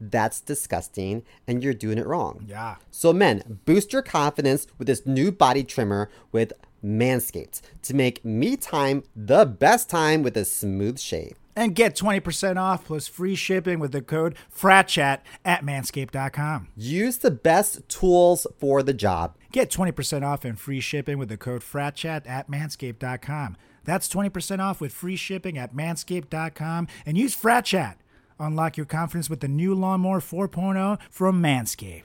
[0.00, 2.44] that's disgusting and you're doing it wrong.
[2.46, 2.76] Yeah.
[2.90, 6.52] So, men, boost your confidence with this new body trimmer with
[6.84, 11.36] Manscaped to make me time the best time with a smooth shave.
[11.56, 16.68] And get 20% off plus free shipping with the code FRATCHAT at manscaped.com.
[16.76, 19.34] Use the best tools for the job.
[19.50, 23.56] Get 20% off and free shipping with the code FRATCHAT at manscaped.com.
[23.82, 27.96] That's 20% off with free shipping at manscaped.com and use FRATCHAT.
[28.40, 32.02] Unlock your confidence with the new Lawnmower 4.0 from Manscaped.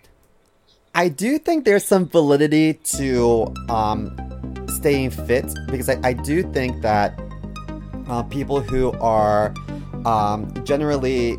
[0.96, 4.16] I do think there's some validity to um,
[4.68, 7.20] staying fit because I, I do think that
[8.08, 9.54] uh, people who are
[10.06, 11.38] um, generally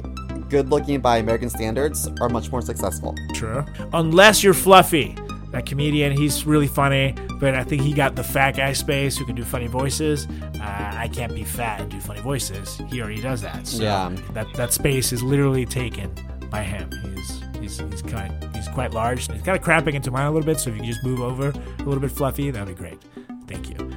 [0.48, 3.14] good looking by American standards are much more successful.
[3.32, 3.64] True.
[3.92, 5.16] Unless you're Fluffy.
[5.54, 9.24] That comedian, he's really funny, but I think he got the fat guy space who
[9.24, 10.26] can do funny voices.
[10.60, 12.82] Uh, I can't be fat and do funny voices.
[12.90, 13.64] He already does that.
[13.64, 14.10] So Yeah.
[14.32, 16.10] That that space is literally taken
[16.50, 16.90] by him.
[17.14, 19.30] He's he's he's kind he's quite large.
[19.30, 20.58] He's kind of cramping into mine a little bit.
[20.58, 23.00] So if you can just move over a little bit fluffy, that'd be great.
[23.46, 23.92] Thank you.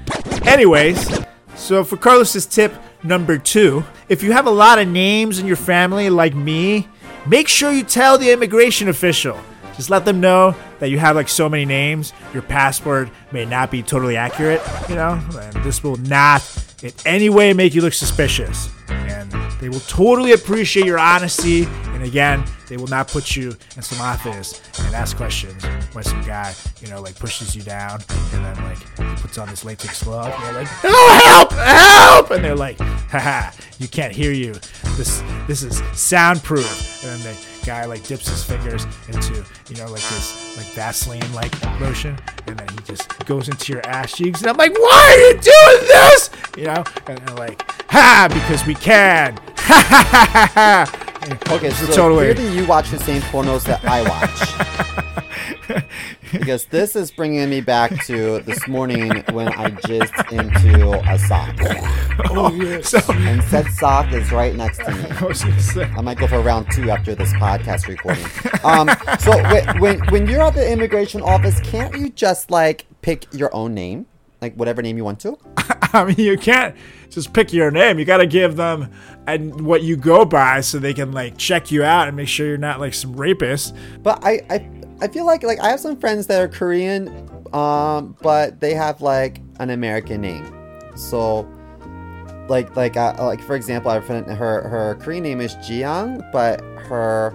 [0.48, 1.10] Anyways,
[1.56, 5.56] so for Carlos's tip number two, if you have a lot of names in your
[5.56, 6.88] family like me,
[7.26, 9.39] make sure you tell the immigration official.
[9.78, 12.12] Just let them know that you have like so many names.
[12.34, 16.44] Your passport may not be totally accurate, you know, and this will not
[16.84, 18.70] in any way make you look suspicious.
[18.90, 21.68] And They will totally appreciate your honesty.
[22.08, 26.54] Again, they will not put you in some office and ask questions when some guy,
[26.80, 28.00] you know, like pushes you down
[28.34, 30.34] and then like puts on this latex glove.
[30.34, 32.32] And you're like, oh, help, help!
[32.32, 34.54] And they're like, haha, you can't hear you.
[34.96, 37.04] This this is soundproof.
[37.04, 41.34] And then the guy like dips his fingers into, you know, like this like Vaseline
[41.34, 42.17] like lotion,
[42.48, 44.41] and then he just goes into your ass cheeks.
[44.41, 46.30] And I'm like, why are you doing this?
[46.58, 49.38] You know, and they're like, ha, because we can.
[49.67, 51.17] Ha ha ha ha ha.
[51.50, 52.34] Okay, so totally.
[52.34, 55.84] clearly you watch the same pornos that I watch.
[56.32, 61.56] because this is bringing me back to this morning when I jizzed into a sock.
[62.30, 65.04] Oh So, And said sock is right next to me.
[65.22, 68.26] I was gonna say, I might go for round two after this podcast recording.
[68.63, 73.26] Um, so when, when when you're at the immigration office, can't you just like pick
[73.34, 74.06] your own name,
[74.42, 75.38] like whatever name you want to?
[75.93, 76.76] I mean, you can't
[77.10, 78.00] just pick your name.
[78.00, 78.91] You got to give them
[79.28, 82.47] and what you go by so they can like check you out and make sure
[82.47, 83.76] you're not like some rapist.
[84.02, 84.69] But I, I
[85.02, 87.10] I feel like like I have some friends that are Korean,
[87.54, 90.54] um, but they have like an American name.
[90.95, 91.47] So,
[92.47, 94.26] like like uh, like for example, I have friend.
[94.26, 97.34] Her her Korean name is Jiyoung, but her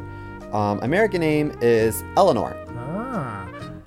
[0.52, 2.56] um, American name is Eleanor.
[2.76, 3.41] Ah.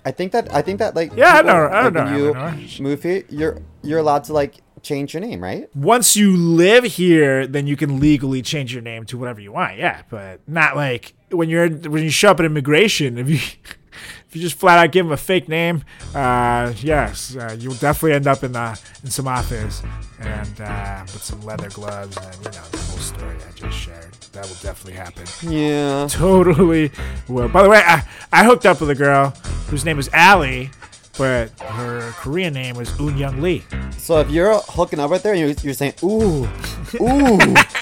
[0.05, 2.35] I think that I think that like Yeah, I people, know- I like, know you
[2.35, 2.57] Eleanor.
[2.79, 5.67] move here, you're you're allowed to like change your name, right?
[5.75, 9.77] Once you live here, then you can legally change your name to whatever you want.
[9.77, 13.17] Yeah, but not like when you're when you show up at immigration.
[13.17, 13.35] If you
[14.29, 18.13] if you just flat out give them a fake name, uh, yes, uh, you'll definitely
[18.13, 19.81] end up in the in some office
[20.19, 24.13] and uh, with some leather gloves and you know the whole story I just shared.
[24.33, 25.25] That will definitely happen.
[25.41, 26.07] Yeah.
[26.09, 26.91] totally
[27.27, 27.49] will.
[27.49, 29.29] By the way, I, I hooked up with a girl
[29.67, 30.71] whose name was Allie,
[31.17, 33.63] but her Korean name was Un Young Lee.
[33.97, 36.43] So if you're hooking up her and you're, you're saying, ooh,
[37.01, 37.39] ooh,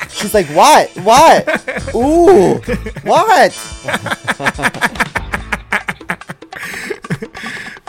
[0.10, 0.90] she's like, what?
[0.98, 1.96] What?
[1.96, 2.56] Ooh,
[3.04, 5.00] what?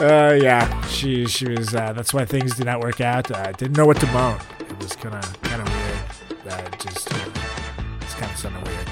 [0.05, 1.73] Uh, yeah, she she was.
[1.73, 3.31] Uh, that's why things did not work out.
[3.31, 4.39] I uh, didn't know what to moan.
[4.59, 6.53] It was kind of kind of weird.
[6.53, 7.29] Uh, just uh,
[8.01, 8.89] it's kind of something weird.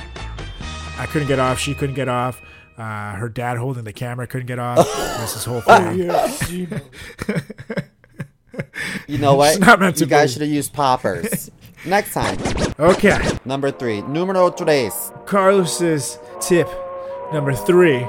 [0.97, 1.60] I couldn't get off.
[1.60, 2.41] She couldn't get off.
[2.78, 4.78] Uh, her dad holding the camera couldn't get off.
[5.19, 6.10] This is whole thing.
[9.08, 9.56] You know what?
[9.56, 11.49] It's not meant you to guys should have used poppers.
[11.86, 12.38] Next time.
[12.80, 14.02] Okay, Number three.
[14.04, 15.12] Numero tres.
[15.26, 16.69] Carlos's tip
[17.34, 18.06] number three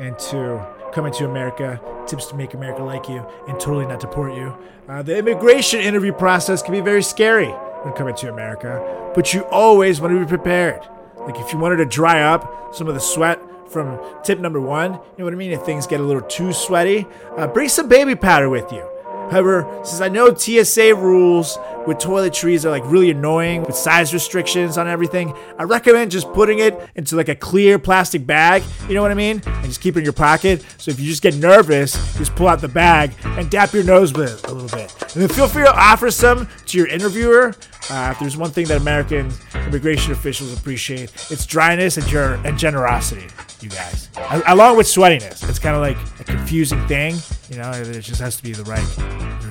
[0.00, 4.56] into coming to America, tips to make America like you and totally not deport you.
[4.88, 9.42] Uh, the immigration interview process can be very scary when coming to America, but you
[9.46, 10.80] always want to be prepared.
[11.18, 14.92] Like if you wanted to dry up some of the sweat from tip number one,
[14.92, 15.52] you know what I mean?
[15.52, 18.88] If things get a little too sweaty, uh, bring some baby powder with you.
[19.30, 24.76] However, since I know TSA rules with toiletries are like really annoying with size restrictions
[24.76, 29.02] on everything, I recommend just putting it into like a clear plastic bag, you know
[29.02, 29.42] what I mean?
[29.46, 30.64] And just keep it in your pocket.
[30.78, 34.12] So if you just get nervous, just pull out the bag and dap your nose
[34.12, 34.92] with it a little bit.
[35.14, 37.54] And then feel free to offer some to your interviewer.
[37.88, 42.58] Uh, if there's one thing that American immigration officials appreciate, it's dryness and, ger- and
[42.58, 43.28] generosity,
[43.60, 44.08] you guys.
[44.16, 45.48] A- along with sweatiness.
[45.48, 47.14] It's kind of like a confusing thing,
[47.48, 48.84] you know, it just has to be the right,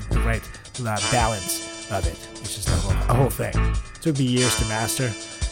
[0.09, 0.41] the right
[0.81, 2.27] uh, balance of it.
[2.41, 3.53] It's just a whole, a whole thing.
[3.55, 5.11] It took me years to master.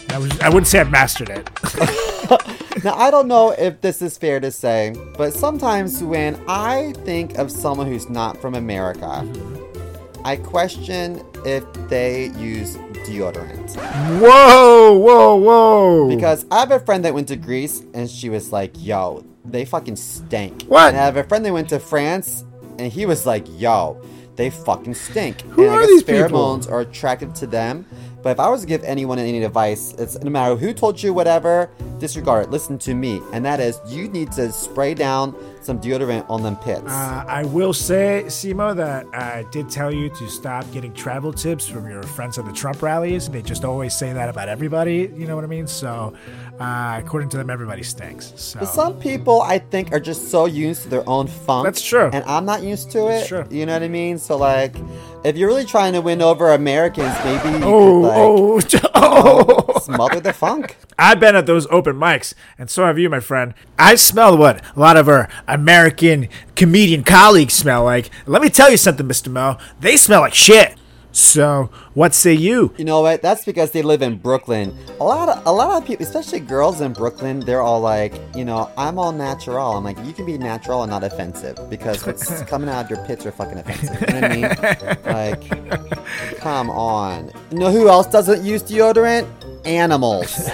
[0.10, 1.50] I, was, I wouldn't say I've mastered it.
[2.84, 7.38] Now, I don't know if this is fair to say, but sometimes when I think
[7.38, 10.26] of someone who's not from America, mm-hmm.
[10.26, 13.78] I question if they use deodorant.
[14.19, 16.10] whoa, whoa, whoa.
[16.13, 19.63] Because I have a friend that went to Greece and she was like, yo, they
[19.63, 20.63] fucking stink.
[20.63, 20.89] What?
[20.89, 22.43] And I have a friend that went to France
[22.80, 24.02] and he was like, yo,
[24.36, 25.41] they fucking stink.
[25.41, 26.30] Who and I are guess these people?
[26.30, 27.86] pheromones are attractive to them.
[28.22, 31.13] But if I was to give anyone any advice, it's no matter who told you
[31.13, 31.69] whatever,
[32.00, 32.52] disregard it.
[32.52, 33.22] Listen to me.
[33.34, 36.84] And that is, you need to spray down some deodorant on them pits.
[36.88, 41.67] Uh, I will say, Simo, that I did tell you to stop getting travel tips
[41.67, 43.30] from your friends at the Trump rallies.
[43.30, 45.12] They just always say that about everybody.
[45.15, 45.67] You know what I mean?
[45.67, 46.13] So,
[46.60, 48.34] uh, according to them, everybody stinks.
[48.36, 51.65] So, But some people, I think, are just so used to their own funk.
[51.65, 52.10] That's true.
[52.13, 53.10] And I'm not used to it.
[53.10, 53.45] That's true.
[53.49, 54.17] You know what I mean?
[54.17, 54.76] So, like,
[55.23, 59.80] if you're really trying to win over Americans, maybe you oh, could, like, oh, oh.
[59.80, 60.78] smother the funk.
[60.97, 63.53] I've been at those open mics, and so have you, my friend.
[63.77, 68.10] I smell what a lot of our American comedian colleagues smell like.
[68.25, 69.32] Let me tell you something, Mr.
[69.32, 69.58] Mo.
[69.79, 70.75] They smell like shit.
[71.15, 72.73] So, what say you?
[72.75, 73.21] You know what?
[73.21, 74.75] That's because they live in Brooklyn.
[74.99, 78.43] A lot of a lot of people, especially girls in Brooklyn, they're all like, you
[78.43, 79.73] know, I'm all natural.
[79.73, 83.06] I'm like, you can be natural and not offensive because what's coming out of your
[83.06, 84.01] pits are fucking offensive.
[84.01, 84.97] You know what I mean?
[85.13, 87.32] Like, come on.
[87.51, 89.27] You know who else doesn't use deodorant?
[89.65, 90.49] Animals.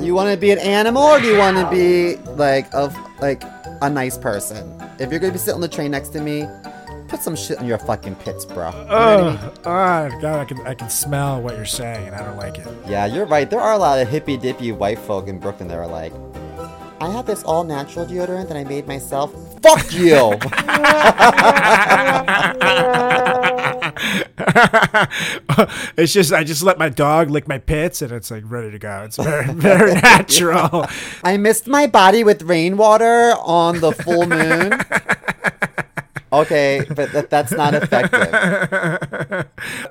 [0.00, 3.42] you want to be an animal or do you want to be like a like
[3.82, 4.78] a nice person?
[4.98, 6.46] If you're gonna be sitting on the train next to me,
[7.08, 8.70] put some shit in your fucking pits, bro.
[8.70, 10.20] You know I mean?
[10.20, 12.66] God, I can I can smell what you're saying, and I don't like it.
[12.86, 13.48] Yeah, you're right.
[13.48, 16.12] There are a lot of hippy dippy white folk in Brooklyn that are like,
[17.00, 19.32] I have this all natural deodorant that I made myself.
[19.60, 20.38] Fuck you!
[25.96, 28.78] it's just I just let my dog lick my pits, and it's like ready to
[28.78, 29.02] go.
[29.04, 30.86] It's very very natural.
[31.24, 34.72] I missed my body with rainwater on the full moon.
[36.32, 38.30] Okay, but that, that's not effective.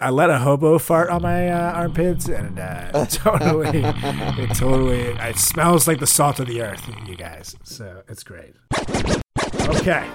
[0.01, 5.37] I let a hobo fart on my uh, armpits, and uh, totally, it totally, it
[5.37, 7.55] smells like the salt of the earth, you guys.
[7.63, 8.55] So it's great.
[9.53, 10.09] Okay,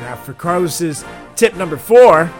[0.00, 2.30] now for Carlos's tip number four,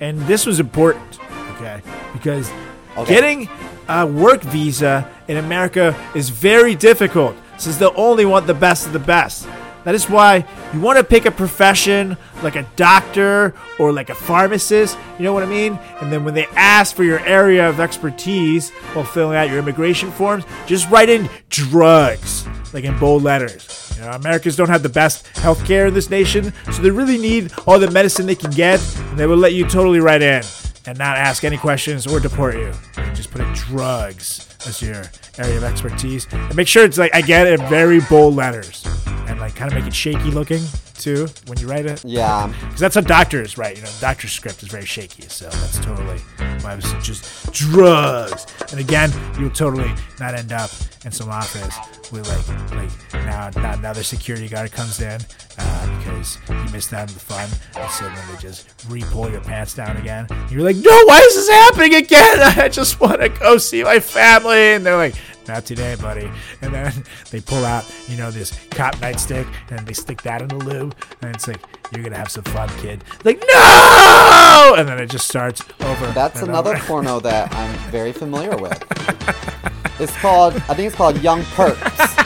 [0.00, 1.18] and this was important.
[1.56, 1.80] Okay,
[2.12, 2.50] because
[2.96, 3.14] Okay.
[3.14, 3.48] getting
[3.88, 8.92] a work visa in America is very difficult, since they'll only want the best of
[8.92, 9.46] the best.
[9.84, 14.14] That is why you want to pick a profession like a doctor or like a
[14.14, 15.78] pharmacist, you know what I mean?
[16.00, 20.10] And then when they ask for your area of expertise while filling out your immigration
[20.10, 23.94] forms, just write in drugs, like in bold letters.
[23.96, 27.52] You know, Americans don't have the best healthcare in this nation, so they really need
[27.66, 30.42] all the medicine they can get, and they will let you totally write in
[30.86, 32.72] and not ask any questions or deport you.
[33.14, 35.04] Just put in drugs as your
[35.38, 38.84] area of expertise, and make sure it's like I get it in very bold letters,
[39.28, 40.62] and like kind of make it shaky looking
[40.94, 42.04] too when you write it.
[42.04, 42.52] Yeah.
[42.60, 43.76] Because that's how doctors write.
[43.76, 46.18] You know, doctor's script is very shaky, so that's totally
[46.60, 48.46] why I was just drugs.
[48.70, 50.70] And again, you'll totally not end up
[51.04, 51.76] in some office
[52.10, 55.20] with like like now now another security guard comes in
[55.58, 59.40] uh, because you missed out on the fun, and so then they just re-pull your
[59.40, 60.26] pants down again.
[60.30, 62.40] And you're like, no, why is this happening again?
[62.58, 65.14] I just want to go see my family, and they're like.
[65.46, 66.30] Not today, buddy.
[66.62, 66.92] And then
[67.30, 70.94] they pull out, you know, this cop nightstick and they stick that in the lube.
[71.22, 71.60] And it's like,
[71.92, 73.02] you're going to have some fun, kid.
[73.24, 74.74] Like, no!
[74.76, 76.06] And then it just starts over.
[76.08, 76.84] That's another over.
[76.84, 78.82] porno that I'm very familiar with.
[80.00, 82.24] It's called, I think it's called Young Perps.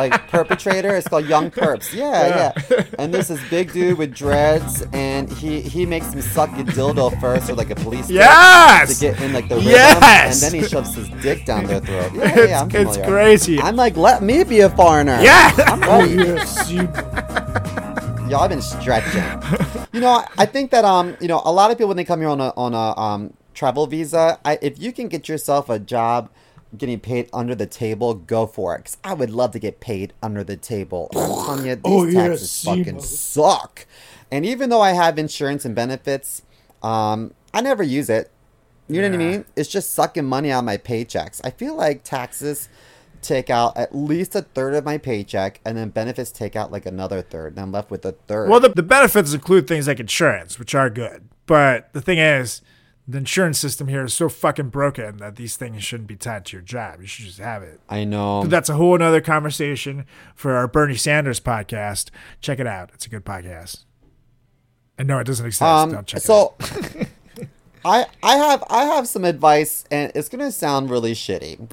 [0.00, 1.92] Like perpetrator, it's called Young Perps.
[1.94, 2.84] Yeah, yeah.
[2.98, 7.20] And there's this big dude with dreads, and he he makes him suck a dildo
[7.20, 8.98] first, or like a police Yes!
[8.98, 10.42] to get in like the rhythm, Yes!
[10.42, 12.12] and then he shoves his dick down their throat.
[12.14, 13.60] Yeah, yeah, It's- yeah, I'm it's crazy.
[13.60, 15.18] I'm like, let me be a foreigner.
[15.20, 15.52] Yeah!
[15.66, 16.14] I'm ready.
[16.14, 16.88] yes, you.
[18.30, 19.24] Y'all been stretching.
[19.92, 22.04] you know, I- I think that um, you know, a lot of people when they
[22.04, 25.68] come here on a on a um travel visa, I, if you can get yourself
[25.68, 26.30] a job
[26.76, 28.84] getting paid under the table, go for it.
[28.84, 31.08] Cause I would love to get paid under the table.
[31.14, 33.86] I'm telling you, these Oh, taxes fucking suck.
[34.30, 36.42] And even though I have insurance and benefits,
[36.82, 38.30] um, I never use it.
[38.88, 39.44] You know what I mean?
[39.54, 41.40] It's just sucking money out of my paychecks.
[41.44, 42.68] I feel like taxes
[43.22, 46.86] take out at least a third of my paycheck, and then benefits take out like
[46.86, 48.48] another third, and I'm left with a third.
[48.48, 51.28] Well, the, the benefits include things like insurance, which are good.
[51.46, 52.62] But the thing is,
[53.12, 56.56] the insurance system here is so fucking broken that these things shouldn't be tied to
[56.56, 57.00] your job.
[57.00, 57.80] You should just have it.
[57.88, 58.42] I know.
[58.42, 62.10] But that's a whole other conversation for our Bernie Sanders podcast.
[62.40, 62.90] Check it out.
[62.94, 63.84] It's a good podcast.
[64.98, 65.62] And no, it doesn't exist.
[65.62, 66.54] Um, Don't check it so
[67.84, 71.70] I I have I have some advice, and it's gonna sound really shitty,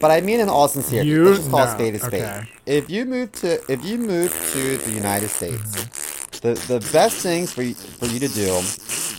[0.00, 1.10] but I mean in all sincerity.
[1.10, 2.22] You- Let's just call a no, spade a spade.
[2.22, 2.48] okay.
[2.64, 6.05] If you move to if you move to the United States,
[6.40, 8.60] the the best thing for you, for you to do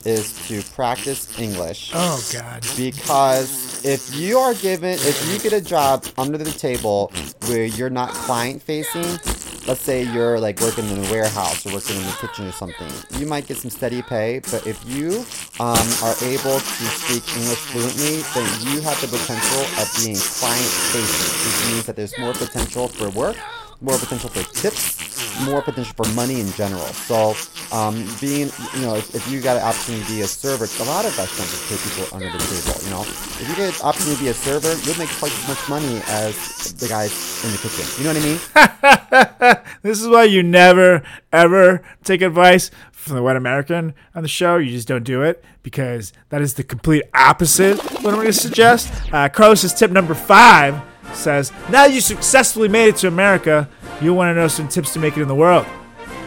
[0.05, 1.91] is to practice English.
[1.93, 2.65] Oh God.
[2.77, 7.11] Because if you are given, if you get a job under the table
[7.47, 9.19] where you're not client facing,
[9.67, 12.89] let's say you're like working in a warehouse or working in the kitchen or something,
[13.19, 14.39] you might get some steady pay.
[14.51, 15.25] But if you
[15.59, 20.71] um, are able to speak English fluently, then you have the potential of being client
[20.93, 23.35] facing, which means that there's more potential for work,
[23.81, 26.87] more potential for tips, more potential for money in general.
[27.05, 27.35] So,
[27.75, 30.85] um, being, you know, if, if you got an opportunity to be a server, a
[30.87, 33.01] lot of restaurants will pay people under the table, you know.
[33.03, 36.01] If you get an opportunity to be a server, you'll make twice as much money
[36.07, 37.11] as the guys
[37.45, 37.85] in the kitchen.
[37.97, 39.63] You know what I mean?
[39.81, 44.57] This is why you never ever take advice from the white American on the show.
[44.57, 48.33] You just don't do it because that is the complete opposite what I'm going to
[48.33, 48.91] suggest.
[49.13, 50.81] Uh, Carlos's tip number five
[51.17, 53.67] says, "Now you successfully made it to America,
[54.01, 55.65] you'll want to know some tips to make it in the world."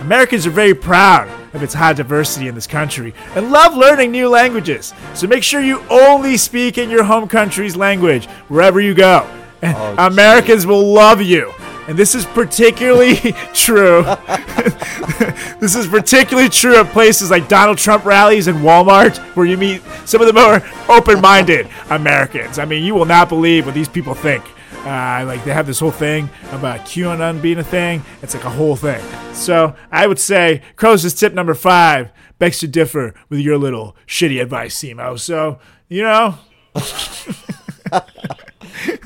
[0.02, 4.28] Americans are very proud of its high diversity in this country and love learning new
[4.30, 4.94] languages.
[5.14, 9.26] So make sure you only speak in your home country's language wherever you go.
[9.60, 11.52] And Oh, Americans will love you.
[11.86, 13.16] and this is particularly
[13.52, 14.02] true.
[15.60, 19.82] this is particularly true at places like Donald Trump rallies and Walmart, where you meet
[20.06, 22.58] some of the more open-minded Americans.
[22.58, 24.44] I mean, you will not believe what these people think.
[24.80, 28.02] Uh, like they have this whole thing about QAnon being a thing.
[28.22, 29.02] It's like a whole thing.
[29.34, 32.10] So I would say Carlos's tip number five.
[32.38, 35.18] Begs to differ with your little shitty advice, Simo.
[35.18, 35.58] So
[35.88, 36.38] you know,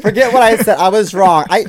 [0.01, 0.79] Forget what I said.
[0.79, 1.47] I was wrong.
[1.51, 1.65] I,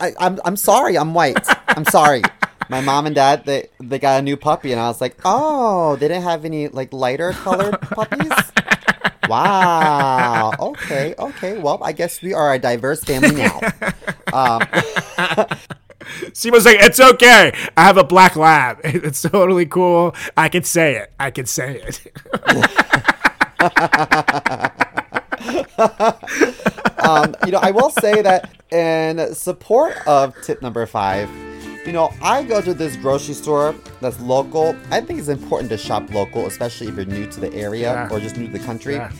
[0.00, 0.96] I I'm I'm sorry.
[0.96, 1.38] I'm white.
[1.68, 2.22] I'm sorry.
[2.68, 5.96] My mom and dad they they got a new puppy, and I was like, oh,
[5.96, 8.30] they didn't have any like lighter colored puppies.
[9.28, 10.52] Wow.
[10.58, 11.14] Okay.
[11.18, 11.58] Okay.
[11.58, 13.60] Well, I guess we are a diverse family now.
[14.32, 14.60] Um,
[16.32, 17.52] Simo's like, it's okay.
[17.76, 18.78] I have a black lab.
[18.84, 20.14] It's totally cool.
[20.36, 21.12] I can say it.
[21.18, 22.12] I can say it.
[26.98, 31.28] um, you know, I will say that in support of tip number five,
[31.88, 34.76] you know, I go to this grocery store that's local.
[34.90, 38.08] I think it's important to shop local, especially if you're new to the area Yeah.
[38.10, 38.96] or just new to the country.
[38.96, 39.10] Yeah.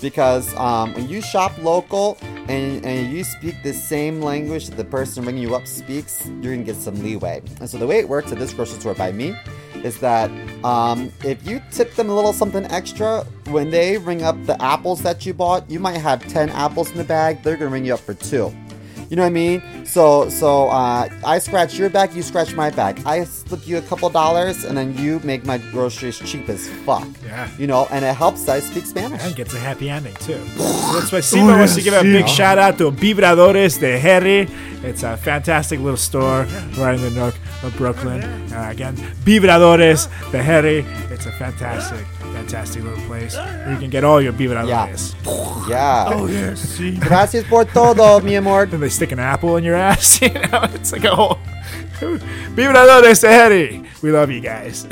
[0.00, 2.16] Because um, when you shop local
[2.48, 6.54] and, and you speak the same language that the person ringing you up speaks, you're
[6.54, 7.42] gonna get some leeway.
[7.60, 9.36] And so the way it works at this grocery store by me
[9.82, 10.30] is that
[10.64, 15.02] um, if you tip them a little something extra, when they ring up the apples
[15.02, 17.92] that you bought, you might have 10 apples in the bag, they're gonna ring you
[17.92, 18.50] up for two.
[19.14, 19.86] You know what I mean?
[19.86, 22.98] So so uh, I scratch your back, you scratch my back.
[23.06, 27.06] I slip you a couple dollars, and then you make my groceries cheap as fuck.
[27.24, 27.48] Yeah.
[27.56, 29.22] You know, and it helps that I speak Spanish.
[29.22, 30.34] And gets a happy ending too.
[30.56, 34.48] That's why Simo wants to give a big shout out to Vibradores de Harry.
[34.82, 36.42] It's a fantastic little store
[36.76, 38.20] right in the nook of Brooklyn.
[38.52, 40.84] Uh, again, Vibradores de Harry.
[41.12, 42.04] It's a fantastic,
[42.34, 45.14] fantastic little place where you can get all your Vibradores.
[45.68, 46.06] Yeah.
[46.08, 46.96] Oh yes, see.
[46.98, 48.66] Gracias por todo, mi amor.
[48.66, 50.20] Then they stick an apple in your ass.
[50.22, 51.38] You know, it's like a whole.
[52.56, 53.84] Vibradores de Harry.
[54.02, 54.86] We love you guys.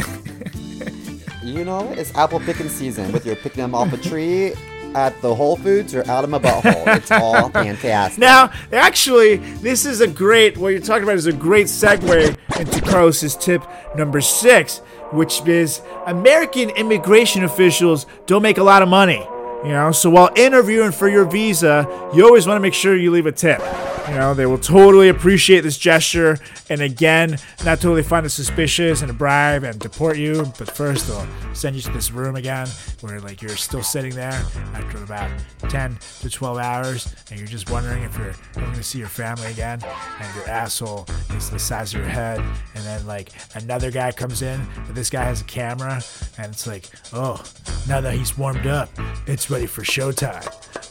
[1.43, 3.12] You know, it's apple picking season.
[3.12, 4.55] Whether you're picking them off a tree
[4.95, 8.18] at the Whole Foods or out of my butthole, it's all fantastic.
[8.20, 12.80] Now, actually, this is a great, what you're talking about is a great segue into
[12.82, 13.62] Carlos's tip
[13.97, 14.80] number six,
[15.13, 19.27] which is American immigration officials don't make a lot of money.
[19.65, 23.13] You know, so while interviewing for your visa, you always want to make sure you
[23.13, 23.61] leave a tip.
[24.09, 26.36] You know, they will totally appreciate this gesture,
[26.68, 30.53] and again, not totally find it suspicious and a bribe and deport you.
[30.59, 32.66] But first, they'll send you to this room again,
[33.00, 34.42] where like you're still sitting there
[34.74, 35.30] after about
[35.68, 39.46] 10 to 12 hours, and you're just wondering if you're going to see your family
[39.46, 39.80] again,
[40.20, 42.40] and your asshole is the size of your head,
[42.74, 46.03] and then like another guy comes in, and this guy has a camera,
[46.38, 47.42] and it's like, oh,
[47.88, 48.90] now that he's warmed up,
[49.26, 50.44] it's ready for showtime,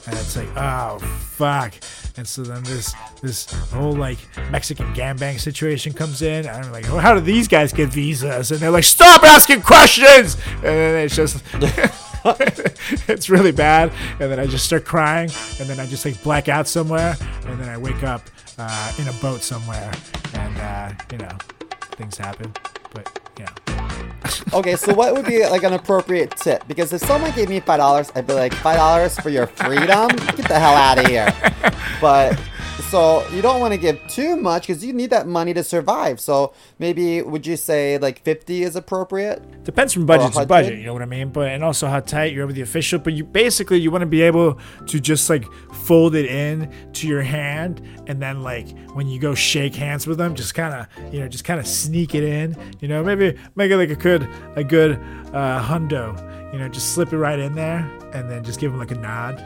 [0.07, 1.73] and it's like, oh fuck.
[2.17, 4.17] And so then this this whole like
[4.49, 6.45] Mexican gangbang situation comes in.
[6.47, 8.51] And I'm like, well, how do these guys get visas?
[8.51, 10.35] And they're like, stop asking questions.
[10.55, 11.43] And then it's just
[13.09, 13.91] it's really bad.
[14.19, 15.29] And then I just start crying.
[15.59, 17.15] And then I just like black out somewhere.
[17.45, 18.23] And then I wake up
[18.57, 19.91] uh, in a boat somewhere.
[20.33, 21.37] And uh, you know,
[21.95, 22.53] things happen.
[22.93, 23.80] But know.
[24.53, 26.67] Okay, so what would be like an appropriate tip?
[26.67, 30.09] Because if someone gave me five dollars, I'd be like, five dollars for your freedom?
[30.09, 31.33] Get the hell out of here.
[32.01, 32.37] But
[32.89, 36.19] so you don't want to give too much because you need that money to survive.
[36.19, 39.63] So maybe would you say like fifty is appropriate?
[39.63, 41.29] Depends from budget to budget, you know what I mean?
[41.29, 42.99] But and also how tight you're with the official.
[42.99, 45.45] But you basically you want to be able to just like
[45.85, 50.17] fold it in to your hand, and then like when you go shake hands with
[50.17, 52.55] them, just kind of you know just kind of sneak it in.
[52.79, 54.93] You know, maybe make it like a good a good
[55.33, 56.53] uh, hundo.
[56.53, 57.79] You know, just slip it right in there,
[58.13, 59.37] and then just give them like a nod,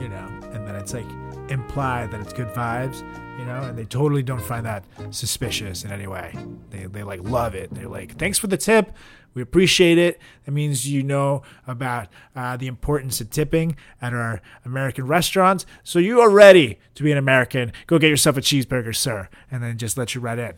[0.00, 1.06] you know, and then it's like
[1.48, 3.00] implied that it's good vibes,
[3.38, 6.34] you know, and they totally don't find that suspicious in any way.
[6.70, 7.72] They, they like love it.
[7.72, 8.92] They're like, thanks for the tip.
[9.34, 10.20] We appreciate it.
[10.44, 15.66] That means you know about uh, the importance of tipping at our American restaurants.
[15.84, 17.72] So you are ready to be an American.
[17.86, 20.54] Go get yourself a cheeseburger, sir, and then just let you right in.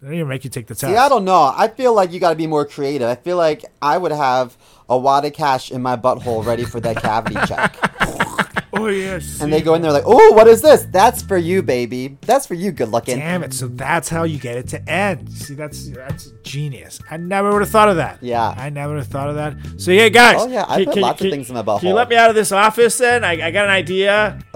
[0.00, 0.90] They don't even make you take the test.
[0.90, 1.52] See, I don't know.
[1.54, 3.06] I feel like you got to be more creative.
[3.06, 4.56] I feel like I would have
[4.88, 7.76] a wad of cash in my butthole ready for that cavity check.
[8.84, 9.40] oh yes.
[9.40, 10.84] And they go in there like, oh, what is this?
[10.90, 12.18] That's for you, baby.
[12.22, 13.18] That's for you, good looking.
[13.18, 13.52] Damn it!
[13.52, 15.32] So that's how you get it to end.
[15.32, 17.00] See, that's that's genius.
[17.10, 18.22] I never would have thought of that.
[18.22, 18.54] Yeah.
[18.56, 19.56] I never would have thought of that.
[19.80, 20.36] So yeah, guys.
[20.40, 22.36] Oh, yeah, I put lots of things in my Can you let me out of
[22.36, 23.24] this office then?
[23.24, 24.38] I, I got an idea.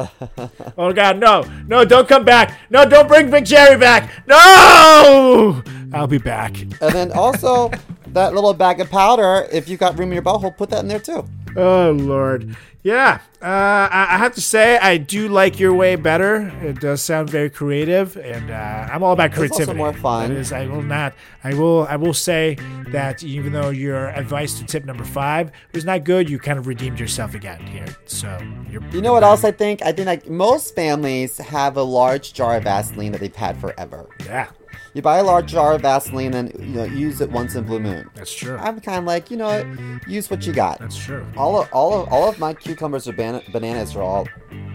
[0.79, 1.85] oh God, no, no!
[1.85, 2.59] Don't come back!
[2.71, 4.11] No, don't bring Big Jerry back!
[4.27, 5.63] No!
[5.93, 6.61] I'll be back.
[6.61, 7.71] And then also,
[8.09, 10.89] that little bag of powder, if you've got room in your butthole, put that in
[10.89, 11.29] there too.
[11.57, 13.21] Oh Lord, yeah.
[13.41, 16.49] Uh, I, have to say, I do like your way better.
[16.63, 19.73] It does sound very creative, and uh, I'm all about creativity.
[19.73, 20.31] also more fun.
[20.31, 21.15] That is, I will not.
[21.43, 21.87] I will.
[21.89, 22.57] I will say
[22.89, 26.67] that even though your advice to tip number five was not good, you kind of
[26.67, 27.87] redeemed yourself again here.
[28.07, 28.39] So
[28.71, 28.83] you're.
[28.91, 29.83] You know what else I think?
[29.83, 34.09] I think like most families have a large jar of Vaseline that they've had forever.
[34.27, 34.49] Yeah,
[34.95, 37.81] You buy a large jar of Vaseline and you know use it once in blue
[37.81, 38.09] moon.
[38.15, 38.57] that's true.
[38.59, 40.79] I'm kind of like you know what, use what you got.
[40.79, 41.27] That's true.
[41.37, 44.29] All of all of all of my cucumbers or ban- bananas are all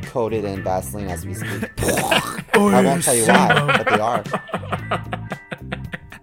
[0.03, 1.69] coated in Vaseline as we speak.
[1.83, 2.43] I
[2.83, 4.23] won't tell you why, but they are.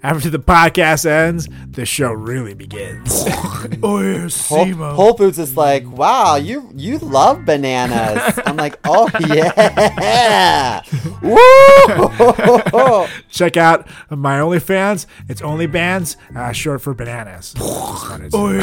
[0.02, 3.24] After the podcast ends, the show really begins.
[3.82, 8.38] oh yes, Whole, Whole Foods is like, wow, you you love bananas.
[8.44, 10.82] I'm like, oh yeah,
[11.22, 13.06] woo!
[13.30, 15.06] Check out my OnlyFans.
[15.28, 17.54] It's OnlyBands, uh, short for bananas.
[17.58, 18.60] oh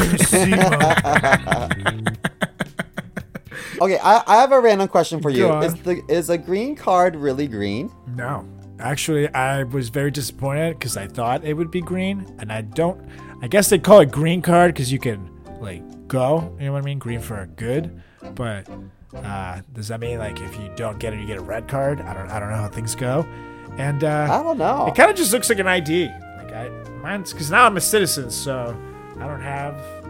[3.80, 5.52] okay, I, I have a random question for you.
[5.60, 7.90] Is the is a green card really green?
[8.06, 8.46] No,
[8.80, 13.00] actually, I was very disappointed because I thought it would be green, and I don't.
[13.42, 16.54] I guess they call it green card because you can like go.
[16.58, 16.98] You know what I mean?
[16.98, 18.02] Green for good,
[18.34, 18.68] but
[19.14, 22.00] uh, does that mean like if you don't get it, you get a red card?
[22.00, 22.30] I don't.
[22.30, 23.26] I don't know how things go.
[23.76, 24.86] And uh, I don't know.
[24.86, 26.06] It kind of just looks like an ID.
[26.38, 26.68] Like I,
[27.02, 28.76] mine's because now I'm a citizen, so
[29.18, 30.03] I don't have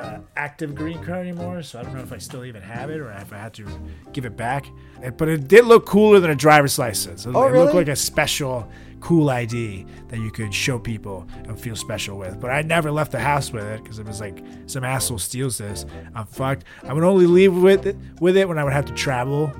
[0.00, 1.62] uh, active green card anymore.
[1.62, 3.66] So I don't know if I still even have it or if I had to
[4.12, 4.66] give it back.
[5.04, 7.26] Uh, But it did look cooler than a driver's license.
[7.26, 8.68] It, Oh, it looked like a special,
[9.00, 12.40] cool ID that you could show people and feel special with.
[12.40, 15.58] But I never left the house with it because it was like some asshole steals
[15.58, 15.86] this.
[16.14, 16.64] I'm fucked.
[16.84, 19.52] I would only leave with it, with it when I would have to travel.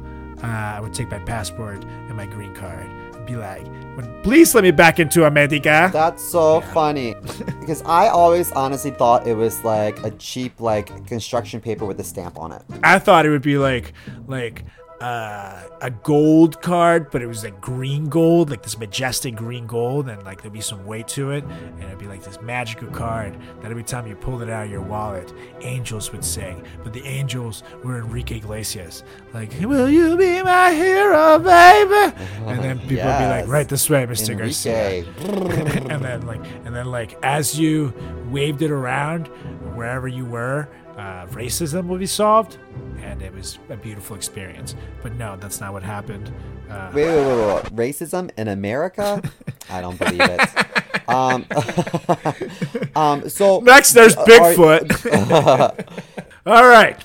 [0.42, 2.86] Uh, I would take my passport and my green card
[3.30, 7.14] be like, please let me back into America." That's so funny
[7.60, 12.04] because I always honestly thought it was like a cheap like construction paper with a
[12.04, 12.62] stamp on it.
[12.82, 13.92] I thought it would be like
[14.26, 14.64] like
[15.00, 20.08] uh, a gold card, but it was like green gold, like this majestic green gold,
[20.08, 23.36] and like there'd be some weight to it, and it'd be like this magical card
[23.62, 25.32] that every time you pulled it out of your wallet,
[25.62, 26.62] angels would sing.
[26.84, 32.14] But the angels were Enrique Iglesias, like "Will you be my hero, baby?"
[32.46, 33.48] And then people would be like, Yes.
[33.48, 35.04] "Right this way, Mister Garcia."
[35.90, 37.92] And then like and then like as you
[38.30, 39.26] waved it around
[39.74, 42.58] wherever you were uh, racism would be solved
[43.02, 46.32] and it was a beautiful experience but no that's not what happened
[46.68, 47.64] uh, Wait, wait, wait, wait, wait.
[47.94, 49.20] Racism in America?
[49.68, 50.48] I don't believe it.
[51.08, 51.44] Um,
[52.94, 54.86] um, so next there's bigfoot
[56.46, 57.02] all right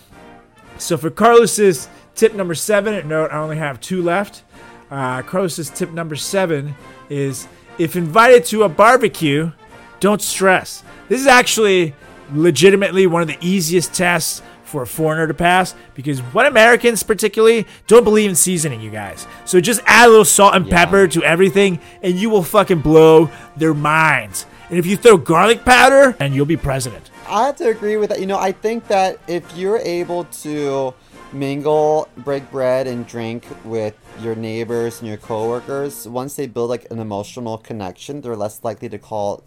[0.78, 4.44] so for carlos's tip number seven and note i only have two left
[4.92, 6.76] uh, carlos's tip number seven
[7.10, 7.48] is
[7.80, 9.52] if invited to a barbecue
[10.00, 11.96] don't stress this is actually
[12.32, 17.66] legitimately one of the easiest tests for a foreigner to pass because what Americans particularly
[17.88, 19.28] don't believe in seasoning, you guys.
[19.46, 23.30] So just add a little salt and pepper to everything and you will fucking blow
[23.56, 24.46] their minds.
[24.70, 27.12] And if you throw garlic powder, and you'll be president.
[27.28, 28.20] I have to agree with that.
[28.20, 30.94] You know, I think that if you're able to
[31.34, 36.90] mingle, break bread, and drink with your neighbors and your coworkers, once they build like
[36.90, 39.44] an emotional connection, they're less likely to call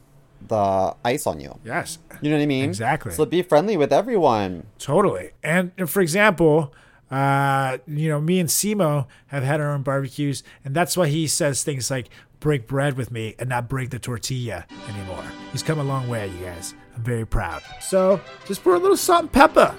[0.46, 1.58] the ice on you.
[1.64, 2.64] Yes, You know what I mean?
[2.64, 3.12] Exactly.
[3.12, 4.66] So be friendly with everyone.
[4.78, 5.30] totally.
[5.42, 6.72] And for example,
[7.10, 11.26] uh, you know, me and Simo have had our own barbecues, and that's why he
[11.26, 12.08] says things like
[12.40, 15.24] break bread with me and not break the tortilla anymore.
[15.52, 16.74] He's come a long way, you guys.
[16.94, 17.62] I'm very proud.
[17.80, 19.74] So just pour a little salt and pepper.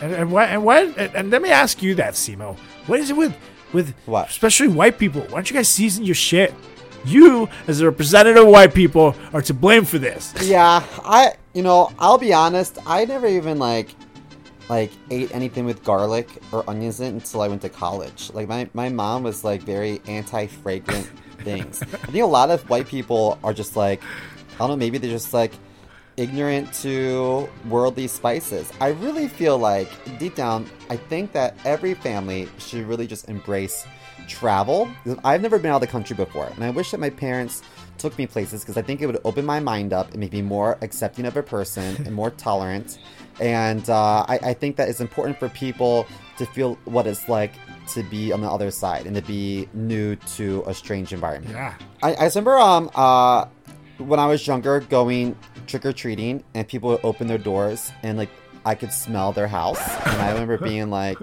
[0.00, 0.44] And, and why?
[0.46, 0.82] And why?
[0.84, 2.56] And, and let me ask you that, Simo.
[2.86, 3.34] What is it with
[3.72, 4.28] with What?
[4.30, 5.22] especially white people?
[5.22, 6.54] Why don't you guys season your shit?
[7.04, 10.34] You, as a representative of white people, are to blame for this.
[10.42, 13.94] Yeah, I you know, I'll be honest, I never even like
[14.68, 18.30] like ate anything with garlic or onions in until I went to college.
[18.34, 21.06] Like my, my mom was like very anti fragrant
[21.38, 21.82] things.
[21.82, 24.02] I think a lot of white people are just like
[24.54, 25.52] I don't know, maybe they're just like
[26.16, 28.72] ignorant to worldly spices.
[28.80, 29.88] I really feel like
[30.18, 33.86] deep down, I think that every family should really just embrace
[34.28, 34.88] travel.
[35.24, 37.62] I've never been out of the country before, and I wish that my parents
[37.98, 40.42] took me places because I think it would open my mind up and make me
[40.42, 42.98] more accepting of a person and more tolerant.
[43.40, 46.06] And uh, I, I think that it's important for people
[46.38, 47.52] to feel what it's like
[47.88, 51.54] to be on the other side and to be new to a strange environment.
[51.54, 51.74] Yeah.
[52.02, 53.46] I, I remember um uh
[53.98, 58.16] when I was younger going trick or treating and people would open their doors and
[58.18, 58.30] like
[58.64, 61.18] I could smell their house and I remember being like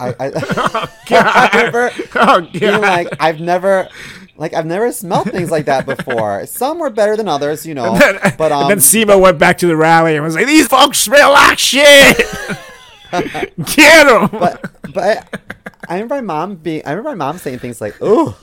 [0.00, 0.30] I, I,
[1.10, 3.88] I remember Oh, being like, I've never,
[4.36, 6.46] like, I've never smelled things like that before.
[6.46, 7.98] Some were better than others, you know.
[8.38, 10.98] but um, and then Simo went back to the rally and was like, "These folks
[10.98, 12.16] smell like shit.
[13.74, 15.40] Get them." but but
[15.88, 16.82] I remember my mom being.
[16.84, 18.34] I remember my mom saying things like, "Ooh,"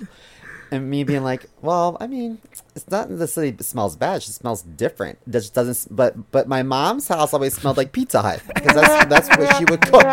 [0.72, 2.38] and me being like, "Well, I mean,
[2.76, 4.18] it's not necessarily it smells bad.
[4.18, 5.20] It just smells different.
[5.28, 9.06] It just doesn't." But but my mom's house always smelled like Pizza Hut because that's
[9.28, 10.06] that's what she would cook.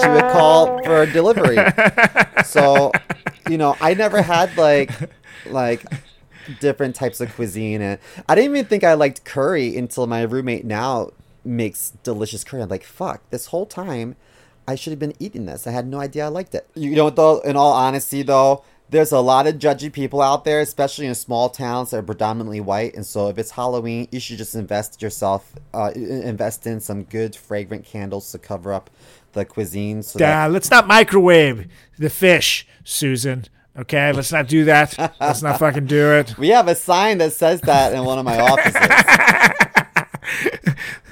[0.00, 1.58] She would call for a delivery.
[2.44, 2.90] So,
[3.48, 4.90] you know, I never had like
[5.46, 5.84] like
[6.58, 10.64] different types of cuisine and I didn't even think I liked curry until my roommate
[10.64, 11.10] now
[11.44, 12.62] makes delicious curry.
[12.62, 14.16] I'm like, fuck, this whole time
[14.66, 15.66] I should have been eating this.
[15.66, 16.68] I had no idea I liked it.
[16.74, 20.60] You know though, in all honesty though, there's a lot of judgy people out there,
[20.60, 22.94] especially in small towns that are predominantly white.
[22.94, 27.36] And so if it's Halloween, you should just invest yourself, uh, invest in some good
[27.36, 28.90] fragrant candles to cover up
[29.32, 30.02] the cuisine.
[30.02, 31.68] So that let's not microwave
[31.98, 33.44] the fish, Susan.
[33.78, 35.14] Okay, let's not do that.
[35.20, 36.34] Let's not fucking do it.
[36.38, 38.74] We have a sign that says that in one of my offices.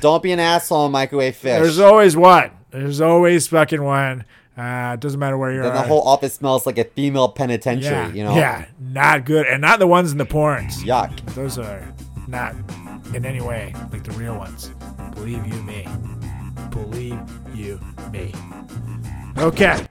[0.01, 1.61] Don't be an asshole and microwave fish.
[1.61, 2.51] There's always one.
[2.71, 4.25] There's always fucking one.
[4.57, 5.87] Uh, it doesn't matter where you're then the at.
[5.87, 8.35] whole office smells like a female penitentiary, yeah, you know?
[8.35, 10.79] yeah, not good, and not the ones in the porns.
[10.83, 11.25] Yuck.
[11.35, 11.95] Those are
[12.27, 12.57] not
[13.15, 14.73] in any way like the real ones.
[15.15, 15.87] Believe you me.
[16.71, 17.21] Believe
[17.59, 17.81] you
[18.11, 18.33] me.
[19.37, 19.87] Okay.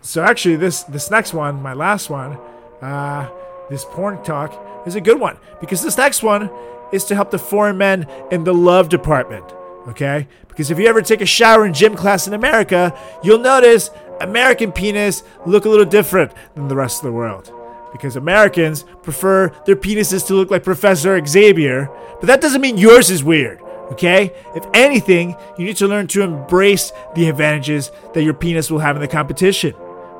[0.00, 2.38] So actually, this this next one, my last one,
[2.80, 3.28] uh,
[3.68, 6.50] this porn talk is a good one because this next one
[6.92, 9.44] is to help the foreign men in the love department.
[9.88, 10.26] Okay?
[10.48, 14.72] Because if you ever take a shower in gym class in America, you'll notice American
[14.72, 17.52] penis look a little different than the rest of the world.
[17.92, 23.10] Because Americans prefer their penises to look like Professor Xavier, but that doesn't mean yours
[23.10, 23.60] is weird.
[23.92, 24.32] Okay?
[24.54, 28.96] If anything, you need to learn to embrace the advantages that your penis will have
[28.96, 29.74] in the competition.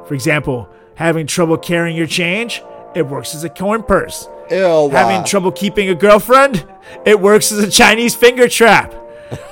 [0.07, 2.63] For example, having trouble carrying your change,
[2.95, 4.29] it works as a coin purse.
[4.51, 4.91] Ew.
[4.91, 6.67] Having trouble keeping a girlfriend,
[7.05, 8.95] it works as a Chinese finger trap.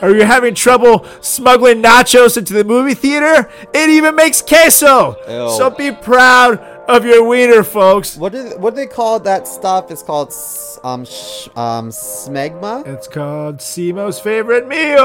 [0.01, 5.17] Or you're having trouble smuggling nachos into the movie theater, it even makes queso.
[5.29, 5.57] Ew.
[5.59, 8.16] So be proud of your wiener, folks.
[8.16, 9.91] What do what do they call that stuff?
[9.91, 10.32] It's called
[10.85, 12.87] um sh- um smegma.
[12.87, 14.99] It's called Simo's favorite meal.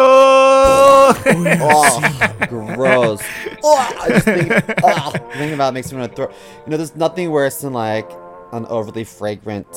[1.61, 3.21] Oh, gross.
[3.63, 4.51] Oh, I just think,
[4.83, 6.27] oh, thinking about it makes me want to throw.
[6.65, 8.09] You know, there's nothing worse than like
[8.53, 9.67] an overly fragrant.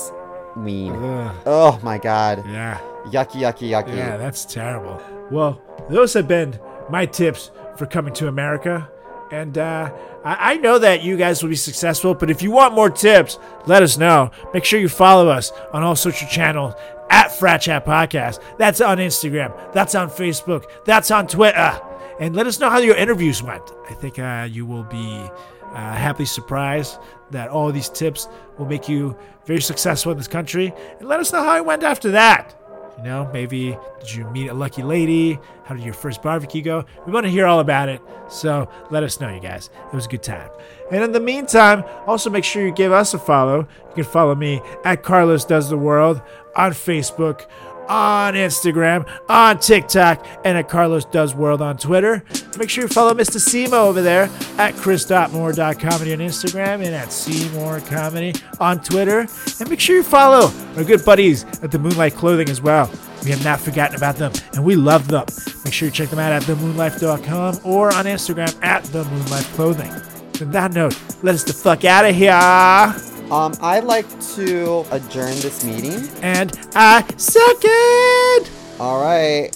[0.57, 1.35] Ugh.
[1.47, 2.45] Oh my god.
[2.49, 2.79] yeah.
[3.07, 3.97] Yucky, yucky, yucky.
[3.97, 5.03] Yeah, that's terrible.
[5.31, 6.59] Well, those have been
[6.91, 8.89] my tips for coming to America.
[9.33, 9.91] And uh,
[10.25, 13.39] I, I know that you guys will be successful, but if you want more tips,
[13.67, 14.31] let us know.
[14.53, 16.75] Make sure you follow us on all social channels
[17.09, 18.41] at Frat Chat Podcast.
[18.59, 21.81] That's on Instagram, that's on Facebook, that's on Twitter.
[22.21, 23.63] And let us know how your interviews went.
[23.89, 25.29] I think uh, you will be
[25.63, 26.99] uh, happily surprised
[27.31, 28.29] that all these tips
[28.59, 29.17] will make you
[29.47, 30.75] very successful in this country.
[31.01, 32.62] And let us know how it went after that.
[33.03, 35.37] You know, maybe did you meet a lucky lady?
[35.65, 36.85] How did your first barbecue go?
[37.05, 38.01] We want to hear all about it.
[38.29, 39.71] So let us know, you guys.
[39.93, 40.51] It was a good time.
[40.93, 43.67] And in the meantime, also make sure you give us a follow.
[43.89, 46.23] You can follow me at Carlos Does the World
[46.55, 47.49] on Facebook,
[47.89, 52.25] on Instagram, on TikTok, and at Carlos Does World on Twitter.
[52.59, 53.41] Make sure you follow Mr.
[53.41, 59.27] Seymour over there at chris.moore.comedy on Instagram and at Seymour Comedy on Twitter.
[59.61, 62.91] And make sure you follow our good buddies at the Moonlight Clothing as well.
[63.25, 65.27] We have not forgotten about them, and we love them.
[65.65, 70.51] Make sure you check them out at themoonlife.com or on Instagram at the Moonlight On
[70.51, 73.12] that note, let us the fuck out of here.
[73.33, 74.07] Um, I'd like
[74.37, 76.07] to adjourn this meeting.
[76.21, 78.51] And I second.
[78.79, 79.51] All right.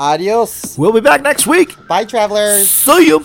[0.00, 0.76] Adios.
[0.76, 1.76] We'll be back next week.
[1.86, 2.68] Bye, travelers.
[2.68, 3.24] See you.